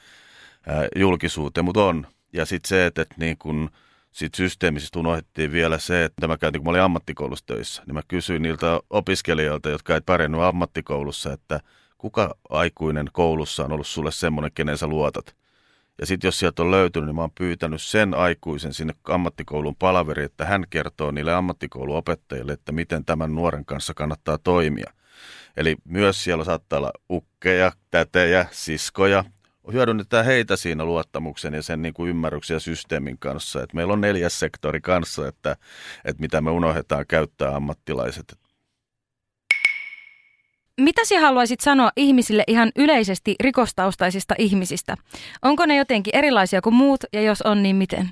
[0.96, 2.08] julkisuuteen, mutta on.
[2.34, 3.70] Ja sitten se, että, että niin kun,
[4.12, 8.02] sit systeemisesti unohdettiin vielä se, että mä käytin, kun mä olin ammattikoulussa töissä, niin mä
[8.08, 11.60] kysyin niiltä opiskelijoilta, jotka ei pärjännyt ammattikoulussa, että
[11.98, 15.36] kuka aikuinen koulussa on ollut sulle semmoinen, kenen sä luotat.
[16.02, 20.24] Ja sitten jos sieltä on löytynyt, niin mä oon pyytänyt sen aikuisen sinne ammattikoulun palaveri,
[20.24, 24.94] että hän kertoo niille ammattikouluopettajille, että miten tämän nuoren kanssa kannattaa toimia.
[25.58, 29.24] Eli myös siellä saattaa olla ukkeja, tätejä, siskoja.
[29.74, 33.64] Hyödynnetään heitä siinä luottamuksen ja sen niin kuin ymmärryksen ja systeemin kanssa.
[33.64, 35.56] Et meillä on neljäs sektori kanssa, että,
[36.06, 38.41] että mitä me unohdetaan käyttää ammattilaiset.
[40.82, 44.98] Mitä sinä haluaisit sanoa ihmisille ihan yleisesti rikostaustaisista ihmisistä?
[45.42, 48.10] Onko ne jotenkin erilaisia kuin muut ja jos on, niin miten?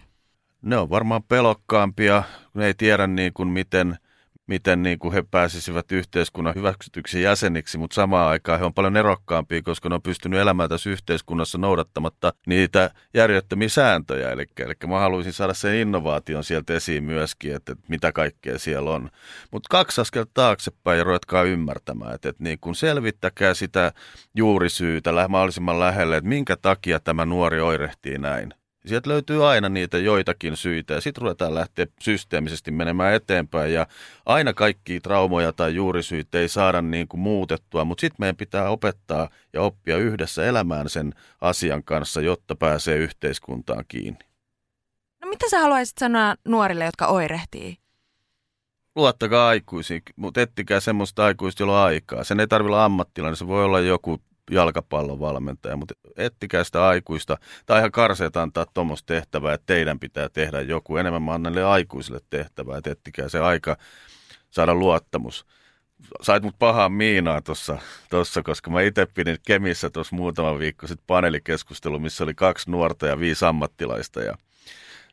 [0.61, 3.95] Ne on varmaan pelokkaampia, ne ei tiedä niin kuin miten–
[4.50, 9.62] miten niin kuin he pääsisivät yhteiskunnan hyväksytyksi jäseniksi, mutta samaan aikaan he on paljon erokkaampia,
[9.62, 14.32] koska ne on pystynyt elämään tässä yhteiskunnassa noudattamatta niitä järjettömiä sääntöjä.
[14.32, 18.91] Eli, eli mä haluaisin saada sen innovaation sieltä esiin myöskin, että, että mitä kaikkea siellä
[18.91, 19.10] on.
[19.52, 23.91] Mutta kaksi askelta taaksepäin ja ruvetkaa ymmärtämään, että, että niin kuin selvittäkää sitä
[24.36, 28.54] juurisyytä mahdollisimman lähelle, että minkä takia tämä nuori oirehtii näin.
[28.86, 33.88] Sieltä löytyy aina niitä joitakin syitä ja sitten ruvetaan lähteä systeemisesti menemään eteenpäin ja
[34.26, 39.30] aina kaikki traumoja tai juurisyitä ei saada niin kuin muutettua, mutta sitten meidän pitää opettaa
[39.54, 44.20] ja oppia yhdessä elämään sen asian kanssa, jotta pääsee yhteiskuntaan kiinni.
[45.22, 47.78] No mitä sä haluaisit sanoa nuorille, jotka oirehtii?
[48.96, 52.24] Luottakaa aikuisiin, mutta ettikää semmoista aikuista, jolla on aikaa.
[52.24, 54.22] Sen ei tarvitse olla ammattilainen, se voi olla joku
[54.52, 60.30] jalkapallon valmentaja, mutta ettikää sitä aikuista, tai ihan karseet antaa tuommoista tehtävää, että teidän pitää
[60.30, 60.97] tehdä joku.
[60.97, 63.78] Enemmän mä annan aikuisille tehtävää, että ettikää se aika
[64.50, 65.45] saada luottamus.
[66.22, 67.78] Sait mut pahaa miinaa tuossa,
[68.10, 73.08] tossa, koska mä itse pidin Kemissä tuossa muutama viikko sitten paneelikeskustelu, missä oli kaksi nuorta
[73.08, 74.22] ja viisi ammattilaista.
[74.22, 74.38] Ja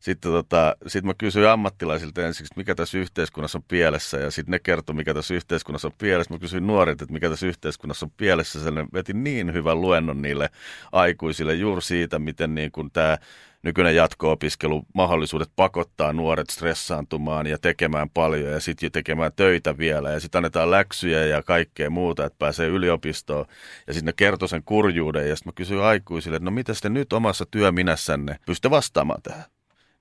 [0.07, 4.59] sitten tota, sit mä kysyin ammattilaisilta ensiksi, mikä tässä yhteiskunnassa on pielessä, ja sitten ne
[4.59, 6.35] kertoi, mikä tässä yhteiskunnassa on pielessä.
[6.35, 8.65] Mä kysyin nuorilta, että mikä tässä yhteiskunnassa on pielessä.
[8.65, 10.51] Sen vetin niin hyvän luennon niille
[10.93, 13.19] aikuisille juuri siitä, miten niin kuin tämä
[13.63, 20.21] nykyinen jatko-opiskelu, mahdollisuudet pakottaa nuoret stressaantumaan ja tekemään paljon ja sitten tekemään töitä vielä ja
[20.21, 23.47] sitten annetaan läksyjä ja kaikkea muuta, että pääsee yliopistoon
[23.87, 26.89] ja sitten ne kertoi sen kurjuuden ja sitten mä kysyin aikuisille, että no mitä te
[26.89, 29.56] nyt omassa työminässänne pystytte vastaamaan tähän?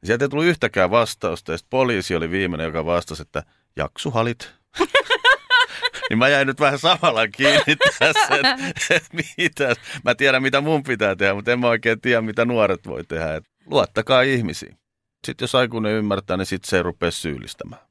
[0.05, 3.43] Sieltä ei tullut yhtäkään vastausta ja poliisi oli viimeinen, joka vastasi, että
[3.75, 4.53] jaksuhalit.
[6.09, 8.57] niin mä jäin nyt vähän samalla kiinni tässä, että
[8.89, 9.05] et
[9.37, 9.75] mitä.
[10.03, 13.35] Mä tiedän, mitä mun pitää tehdä, mutta en mä oikein tiedä, mitä nuoret voi tehdä.
[13.35, 14.77] Et luottakaa ihmisiin.
[15.27, 17.81] Sitten jos aikuinen ymmärtää, niin sitten se ei rupea syyllistämään.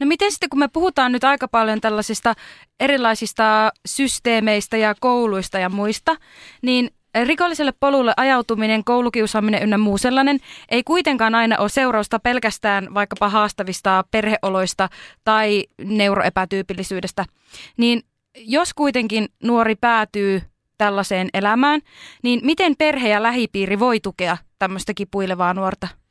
[0.00, 2.34] No miten sitten, kun me puhutaan nyt aika paljon tällaisista
[2.80, 6.16] erilaisista systeemeistä ja kouluista ja muista,
[6.62, 6.90] niin
[7.24, 10.38] rikolliselle polulle ajautuminen, koulukiusaaminen ynnä muu sellainen
[10.68, 14.88] ei kuitenkaan aina ole seurausta pelkästään vaikkapa haastavista perheoloista
[15.24, 17.24] tai neuroepätyypillisyydestä.
[17.76, 18.02] Niin
[18.34, 20.42] jos kuitenkin nuori päätyy
[20.78, 21.80] tällaiseen elämään,
[22.22, 26.01] niin miten perhe ja lähipiiri voi tukea tämmöistä kipuilevaa nuorta?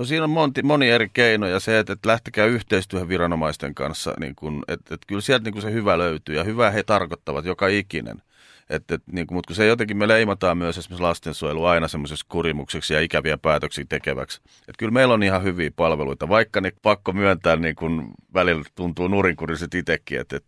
[0.00, 1.60] No siinä on moni, moni eri keinoja.
[1.60, 5.62] Se, että, että lähtekää yhteistyöhön viranomaisten kanssa, niin kun, että, että kyllä sieltä niin kun
[5.62, 8.22] se hyvä löytyy ja hyvää he tarkoittavat joka ikinen.
[8.70, 12.26] Et, et, niin kuin, mutta kun se jotenkin me leimataan myös esimerkiksi lastensuojelu aina semmoiseksi
[12.28, 14.40] kurimukseksi ja ikäviä päätöksiä tekeväksi.
[14.68, 19.08] Et kyllä meillä on ihan hyviä palveluita, vaikka ne pakko myöntää niin kuin välillä tuntuu
[19.08, 20.20] nurinkuriset itsekin.
[20.20, 20.44] Et, et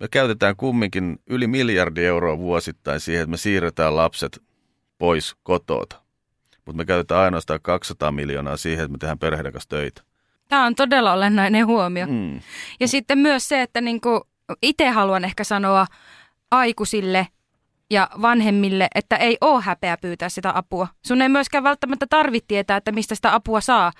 [0.00, 4.42] me käytetään kumminkin yli miljardi euroa vuosittain siihen, että me siirretään lapset
[4.98, 6.03] pois kotoota.
[6.64, 10.02] Mutta me käytetään ainoastaan 200 miljoonaa siihen, että me tehdään perheiden kanssa töitä.
[10.48, 12.06] Tämä on todella olennainen huomio.
[12.06, 12.40] Mm.
[12.80, 14.26] Ja sitten myös se, että niinku
[14.62, 15.86] itse haluan ehkä sanoa
[16.50, 17.28] aikuisille
[17.90, 20.88] ja vanhemmille, että ei ole häpeä pyytää sitä apua.
[21.06, 23.92] Sun ei myöskään välttämättä tarvitse tietää, että mistä sitä apua saa.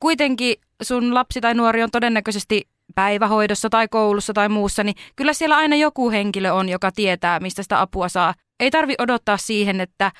[0.00, 5.56] Kuitenkin sun lapsi tai nuori on todennäköisesti päivähoidossa tai koulussa tai muussa, niin kyllä siellä
[5.56, 8.34] aina joku henkilö on, joka tietää, mistä sitä apua saa.
[8.60, 10.12] Ei tarvi odottaa siihen, että,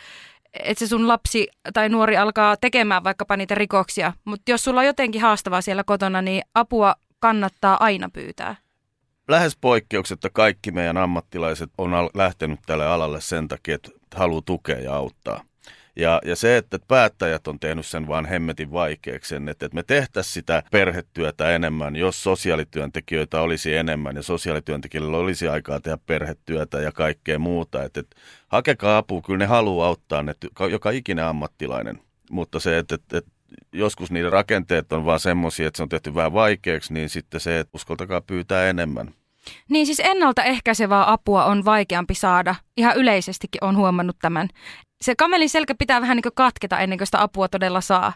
[0.54, 4.12] että se sun lapsi tai nuori alkaa tekemään vaikkapa niitä rikoksia.
[4.24, 8.56] Mutta jos sulla on jotenkin haastavaa siellä kotona, niin apua kannattaa aina pyytää
[9.28, 14.94] lähes poikkeuksetta kaikki meidän ammattilaiset on lähtenyt tälle alalle sen takia, että haluaa tukea ja
[14.94, 15.44] auttaa.
[15.96, 20.32] Ja, ja se, että päättäjät on tehnyt sen vaan hemmetin vaikeaksi, että, että me tehtäisiin
[20.32, 27.38] sitä perhetyötä enemmän, jos sosiaalityöntekijöitä olisi enemmän ja sosiaalityöntekijöillä olisi aikaa tehdä perhetyötä ja kaikkea
[27.38, 27.82] muuta.
[27.82, 28.16] Että, että
[28.48, 30.34] hakekaa apua, kyllä ne haluaa auttaa, ne,
[30.70, 31.98] joka ikinen ammattilainen.
[32.30, 33.30] Mutta se, että, että, että
[33.72, 37.58] joskus niiden rakenteet on vaan semmoisia, että se on tehty vähän vaikeaksi, niin sitten se,
[37.58, 39.14] että uskaltakaa pyytää enemmän.
[39.68, 42.54] Niin siis ennaltaehkäisevää apua on vaikeampi saada.
[42.76, 44.48] Ihan yleisestikin on huomannut tämän.
[45.02, 48.12] Se kamelin selkä pitää vähän niin kuin katketa ennen kuin sitä apua todella saa.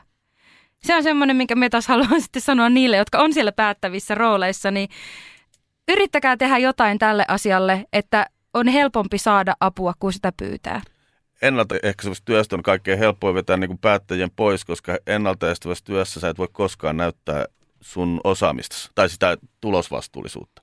[0.82, 4.70] Se on semmoinen, minkä me taas haluan sitten sanoa niille, jotka on siellä päättävissä rooleissa,
[4.70, 4.89] niin
[5.89, 10.82] yrittäkää tehdä jotain tälle asialle, että on helpompi saada apua kuin sitä pyytää
[11.43, 16.39] ennaltaehkäisevästä työstä on kaikkein helppoin vetää niin kuin päättäjien pois, koska ennaltaehkäisevässä työssä sä et
[16.39, 17.45] voi koskaan näyttää
[17.80, 20.62] sun osaamista tai sitä tulosvastuullisuutta.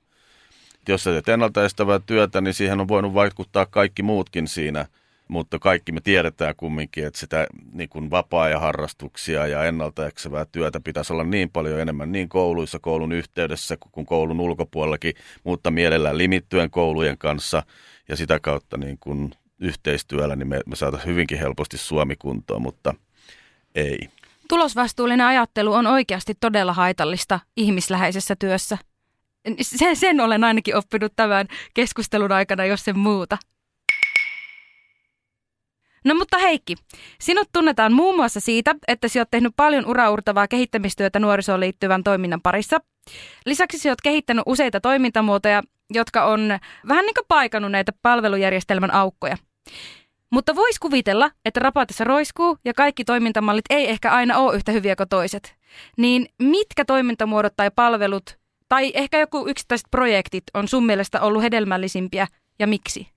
[0.88, 4.86] Jos sä teet ennaltaestävää työtä, niin siihen on voinut vaikuttaa kaikki muutkin siinä,
[5.28, 11.12] mutta kaikki me tiedetään kumminkin, että sitä niin kuin vapaa-ajan harrastuksia ja ennaltaehkäisevää työtä pitäisi
[11.12, 15.14] olla niin paljon enemmän niin kouluissa, koulun yhteydessä kuin koulun ulkopuolellakin,
[15.44, 17.62] mutta mielellään limittyen koulujen kanssa
[18.08, 22.94] ja sitä kautta niin kuin yhteistyöllä, niin me, me saataisiin hyvinkin helposti Suomi kuntoon, mutta
[23.74, 24.08] ei.
[24.48, 28.78] Tulosvastuullinen ajattelu on oikeasti todella haitallista ihmisläheisessä työssä.
[29.60, 33.38] Sen, sen olen ainakin oppinut tämän keskustelun aikana, jos sen muuta.
[36.04, 36.74] No mutta Heikki,
[37.20, 42.40] sinut tunnetaan muun muassa siitä, että sinä olet tehnyt paljon uraurtavaa kehittämistyötä nuorisoon liittyvän toiminnan
[42.42, 42.80] parissa.
[43.46, 49.36] Lisäksi sinä olet kehittänyt useita toimintamuotoja, jotka on vähän niin kuin paikannut näitä palvelujärjestelmän aukkoja.
[50.30, 54.96] Mutta voisi kuvitella, että rapatessa roiskuu ja kaikki toimintamallit ei ehkä aina ole yhtä hyviä
[54.96, 55.54] kuin toiset.
[55.98, 58.38] Niin mitkä toimintamuodot tai palvelut
[58.68, 62.26] tai ehkä joku yksittäiset projektit on sun mielestä ollut hedelmällisimpiä
[62.58, 63.13] ja miksi?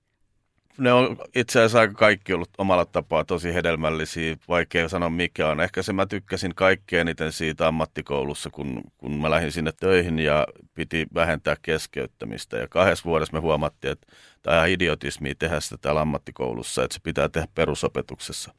[0.77, 5.61] Ne on itse asiassa aika kaikki ollut omalla tapaa tosi hedelmällisiä, vaikea sanoa mikä on.
[5.61, 10.47] Ehkä se mä tykkäsin kaikkein eniten siitä ammattikoulussa, kun, kun mä lähdin sinne töihin ja
[10.73, 12.57] piti vähentää keskeyttämistä.
[12.57, 14.07] Ja kahdessa vuodessa me huomattiin, että
[14.43, 18.53] tämä on idiotismia tehdä sitä täällä ammattikoulussa, että se pitää tehdä perusopetuksessa.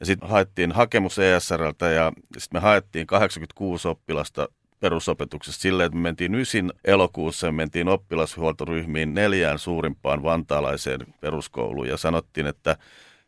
[0.00, 4.48] Ja sitten haettiin hakemus ESRltä ja sitten me haettiin 86 oppilasta
[4.80, 11.96] perusopetuksesta silleen, että me mentiin ysin elokuussa ja mentiin oppilashuoltoryhmiin neljään suurimpaan vantaalaiseen peruskouluun ja
[11.96, 12.76] sanottiin, että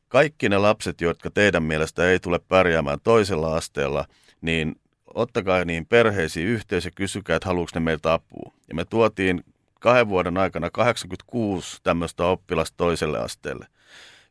[0.09, 4.05] kaikki ne lapset, jotka teidän mielestä ei tule pärjäämään toisella asteella,
[4.41, 4.77] niin
[5.15, 8.53] ottakaa niin perheisiin yhteys ja kysykää, että haluatko ne meiltä apua.
[8.69, 9.45] Ja me tuotiin
[9.81, 13.67] kahden vuoden aikana 86 tämmöistä oppilasta toiselle asteelle–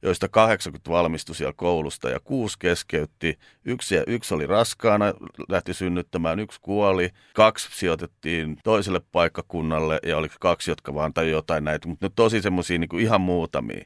[0.01, 3.39] joista 80 valmistui siellä koulusta ja kuusi keskeytti.
[3.65, 5.13] Yksi, ja yksi oli raskaana,
[5.49, 11.63] lähti synnyttämään, yksi kuoli, kaksi sijoitettiin toiselle paikkakunnalle ja oli kaksi, jotka vaan tai jotain
[11.63, 13.85] näitä, mutta nyt tosi semmoisia niin ihan muutamia.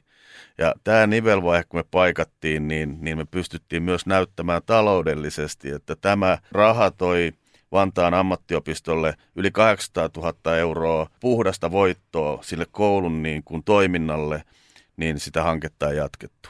[0.58, 6.38] Ja tämä nivelvaihe, kun me paikattiin, niin, niin me pystyttiin myös näyttämään taloudellisesti, että tämä
[6.52, 7.32] raha toi
[7.72, 14.42] Vantaan ammattiopistolle yli 800 000 euroa puhdasta voittoa sille koulun niin kuin toiminnalle–
[14.96, 16.48] niin sitä hanketta ei jatkettu.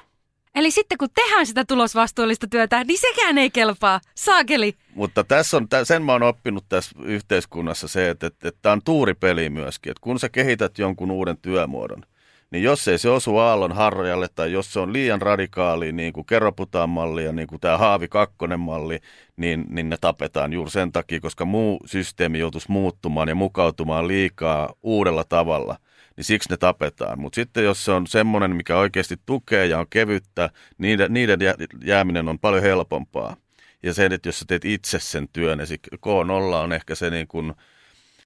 [0.54, 4.00] Eli sitten kun tehdään sitä tulosvastuullista työtä, niin sekään ei kelpaa.
[4.14, 4.74] Saakeli.
[4.94, 8.82] Mutta tässä on, sen mä oon oppinut tässä yhteiskunnassa se, että, että, että tämä on
[8.84, 9.90] tuuripeli myöskin.
[9.90, 12.02] Että kun sä kehität jonkun uuden työmuodon,
[12.50, 16.26] niin jos ei se osu aallon harjalle tai jos se on liian radikaali, niin kuin
[16.26, 19.00] kerroputaan malli ja niin kuin tämä haavi kakkonen malli,
[19.36, 24.74] niin, niin ne tapetaan juuri sen takia, koska muu systeemi joutuisi muuttumaan ja mukautumaan liikaa
[24.82, 25.76] uudella tavalla–
[26.16, 27.20] niin siksi ne tapetaan.
[27.20, 31.38] Mutta sitten jos se on semmoinen, mikä oikeasti tukee ja on kevyttä, niiden, niiden
[31.84, 33.36] jääminen on paljon helpompaa.
[33.82, 37.28] Ja se, että jos sä teet itse sen työn, niin K0 on ehkä se niin
[37.28, 37.54] kuin,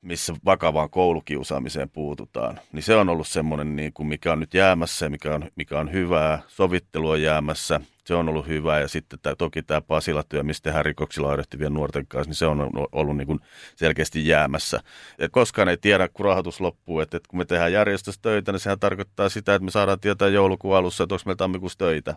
[0.03, 5.07] missä vakavaan koulukiusaamiseen puututaan, niin se on ollut semmoinen, niin kuin mikä on nyt jäämässä
[5.07, 6.43] ja mikä on, mikä on hyvää.
[6.49, 8.81] Sovittelu on jäämässä, se on ollut hyvää.
[8.81, 12.71] Ja sitten tämä, toki tämä Pasila-työ, missä tehdään rikoksilla oirehtivien nuorten kanssa, niin se on
[12.93, 13.41] ollut niin kuin
[13.77, 14.81] selkeästi jäämässä.
[15.19, 18.61] Ja koskaan ei tiedä, kun rahoitus loppuu, että, että kun me tehdään järjestössä töitä, niin
[18.61, 22.17] sehän tarkoittaa sitä, että me saadaan tietää joulukuun alussa, että onko meillä tammikuussa töitä.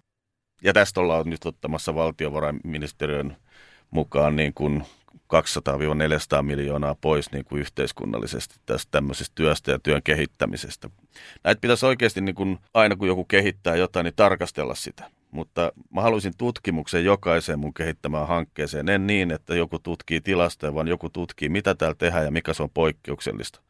[0.64, 3.38] Ja tästä ollaan nyt ottamassa valtiovarainministeriön
[3.92, 4.84] mukaan niin kuin
[5.14, 10.90] 200-400 miljoonaa pois niin kuin yhteiskunnallisesti tästä tämmöisestä työstä ja työn kehittämisestä.
[11.44, 15.21] Näitä pitäisi oikeasti niin kuin, aina kun joku kehittää jotain, niin tarkastella sitä.
[15.32, 18.90] Mutta mä haluaisin tutkimuksen jokaiseen mun kehittämään hankkeeseen.
[18.90, 22.64] En niin, että joku tutkii tilastoja, vaan joku tutkii, mitä täällä tehdään ja mikä se
[22.64, 23.62] on poikkeuksellista.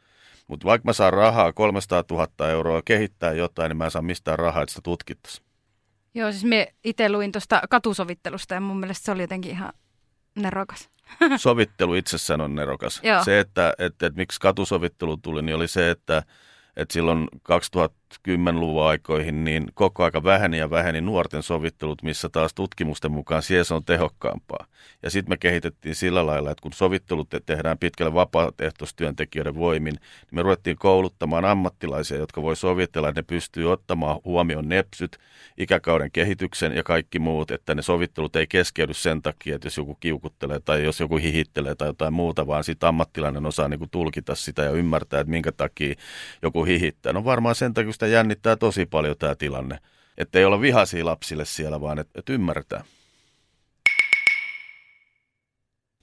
[0.48, 4.40] Mutta vaikka mä saan rahaa 300 000 euroa kehittää jotain, niin mä en saa mistään
[4.40, 5.46] rahaa, että sitä tutkittaisiin.
[6.14, 9.74] Joo, siis me itse luin tuosta katusovittelusta ja mun mielestä se oli jotenkin ihan
[10.36, 10.90] nerokas.
[11.38, 13.00] Sovittelu itsessään on nerokas.
[13.04, 13.24] Joo.
[13.24, 16.24] Se, että, että, että miksi katusovittelu tuli, niin oli se, että,
[16.76, 17.28] että silloin
[18.12, 23.76] 2010-luvun aikoihin niin koko aika väheni ja väheni nuorten sovittelut, missä taas tutkimusten mukaan siellä
[23.76, 24.66] on tehokkaampaa.
[25.04, 30.42] Ja sitten me kehitettiin sillä lailla, että kun sovittelut tehdään pitkälle vapaaehtoistyöntekijöiden voimin, niin me
[30.42, 35.18] ruvettiin kouluttamaan ammattilaisia, jotka voi sovitella, että ne pystyy ottamaan huomioon nepsyt,
[35.58, 39.96] ikäkauden kehityksen ja kaikki muut, että ne sovittelut ei keskeydy sen takia, että jos joku
[39.96, 44.36] kiukuttelee tai jos joku hihittelee tai jotain muuta, vaan sitten ammattilainen osaa niin kuin tulkita
[44.36, 45.96] sitä ja ymmärtää, että minkä takia
[46.42, 47.14] joku hihittää.
[47.14, 49.80] No varmaan sen takia, sitä jännittää tosi paljon tämä tilanne.
[50.18, 52.84] Että ei olla vihaisia lapsille siellä, vaan että et ymmärretään.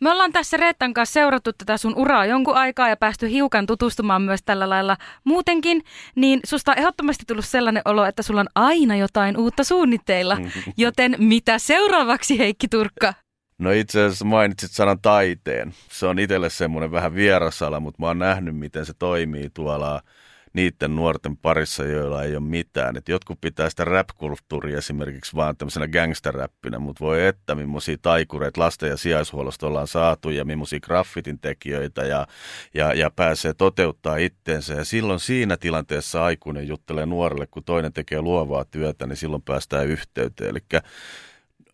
[0.01, 4.23] Me ollaan tässä Reettan kanssa seurattu tätä sun uraa jonkun aikaa ja päästy hiukan tutustumaan
[4.23, 5.85] myös tällä lailla muutenkin,
[6.15, 10.39] niin susta on ehdottomasti tullut sellainen olo, että sulla on aina jotain uutta suunnitteilla.
[10.77, 13.15] Joten mitä seuraavaksi Heikki Turkka?
[13.59, 15.75] No itse asiassa mainitsit sanan taiteen.
[15.91, 20.03] Se on itselle semmoinen vähän vierasala, mutta mä oon nähnyt, miten se toimii tuolla
[20.53, 22.97] niiden nuorten parissa, joilla ei ole mitään.
[22.97, 28.89] Et jotkut pitää sitä rap-kulttuuria esimerkiksi vaan tämmöisenä gangsterräppinä, mutta voi että millaisia taikureita lasten
[28.89, 32.27] ja sijaishuollosta ollaan saatu ja millaisia graffitin tekijöitä ja,
[32.75, 34.75] ja, ja pääsee toteuttaa itteensä.
[34.75, 39.87] Ja silloin siinä tilanteessa aikuinen juttelee nuorelle, kun toinen tekee luovaa työtä, niin silloin päästään
[39.87, 40.51] yhteyteen.
[40.51, 40.83] Eli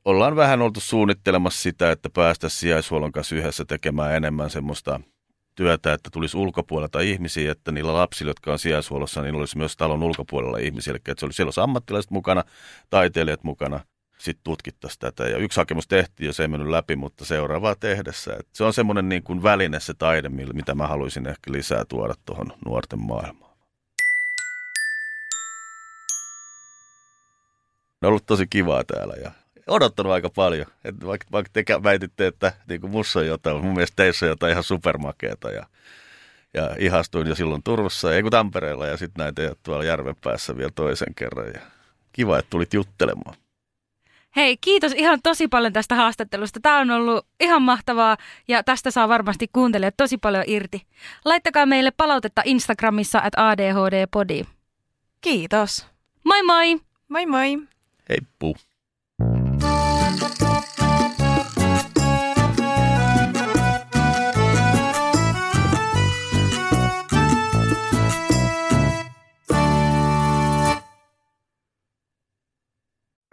[0.05, 5.01] ollaan vähän oltu suunnittelemassa sitä, että päästä sijaishuollon kanssa yhdessä tekemään enemmän semmoista–
[5.55, 10.03] työtä, että tulisi ulkopuolelta ihmisiä, että niillä lapsilla, jotka on sijaishuollossa, niin olisi myös talon
[10.03, 10.91] ulkopuolella ihmisiä.
[10.91, 12.45] Eli että se olisi, siellä olisi ammattilaiset mukana,
[12.91, 13.81] taiteilijat mukana,
[14.19, 15.25] sitten tutkittaisiin tätä.
[15.25, 18.33] Ja yksi hakemus tehtiin, jos ei mennyt läpi, mutta seuraavaa tehdessä.
[18.33, 22.15] Että se on semmoinen niin kuin väline se taide, mitä mä haluaisin ehkä lisää tuoda
[22.27, 23.55] tuohon nuorten maailmaan.
[28.03, 29.31] On ollut tosi kivaa täällä ja
[29.67, 30.67] odottanut aika paljon.
[30.85, 34.31] Et vaikka, vaikka te väititte, että niin kuin musta on jotain, mun mielestä teissä on
[34.31, 35.67] jotain ihan supermakeeta ja,
[36.55, 40.57] ja ihastuin jo silloin Turussa, ei kun Tampereella ja sitten näin teidät tuolla järven päässä
[40.57, 41.47] vielä toisen kerran.
[41.47, 41.61] Ja
[42.13, 43.37] kiva, että tulit juttelemaan.
[44.37, 46.61] Hei, kiitos ihan tosi paljon tästä haastattelusta.
[46.61, 48.17] Tämä on ollut ihan mahtavaa
[48.49, 50.83] ja tästä saa varmasti kuuntelijat tosi paljon irti.
[51.25, 54.43] Laittakaa meille palautetta Instagramissa at adhdpodi.
[55.21, 55.87] Kiitos.
[56.25, 56.81] Moi moi!
[57.09, 57.59] Moi moi!
[58.09, 58.57] Heippu!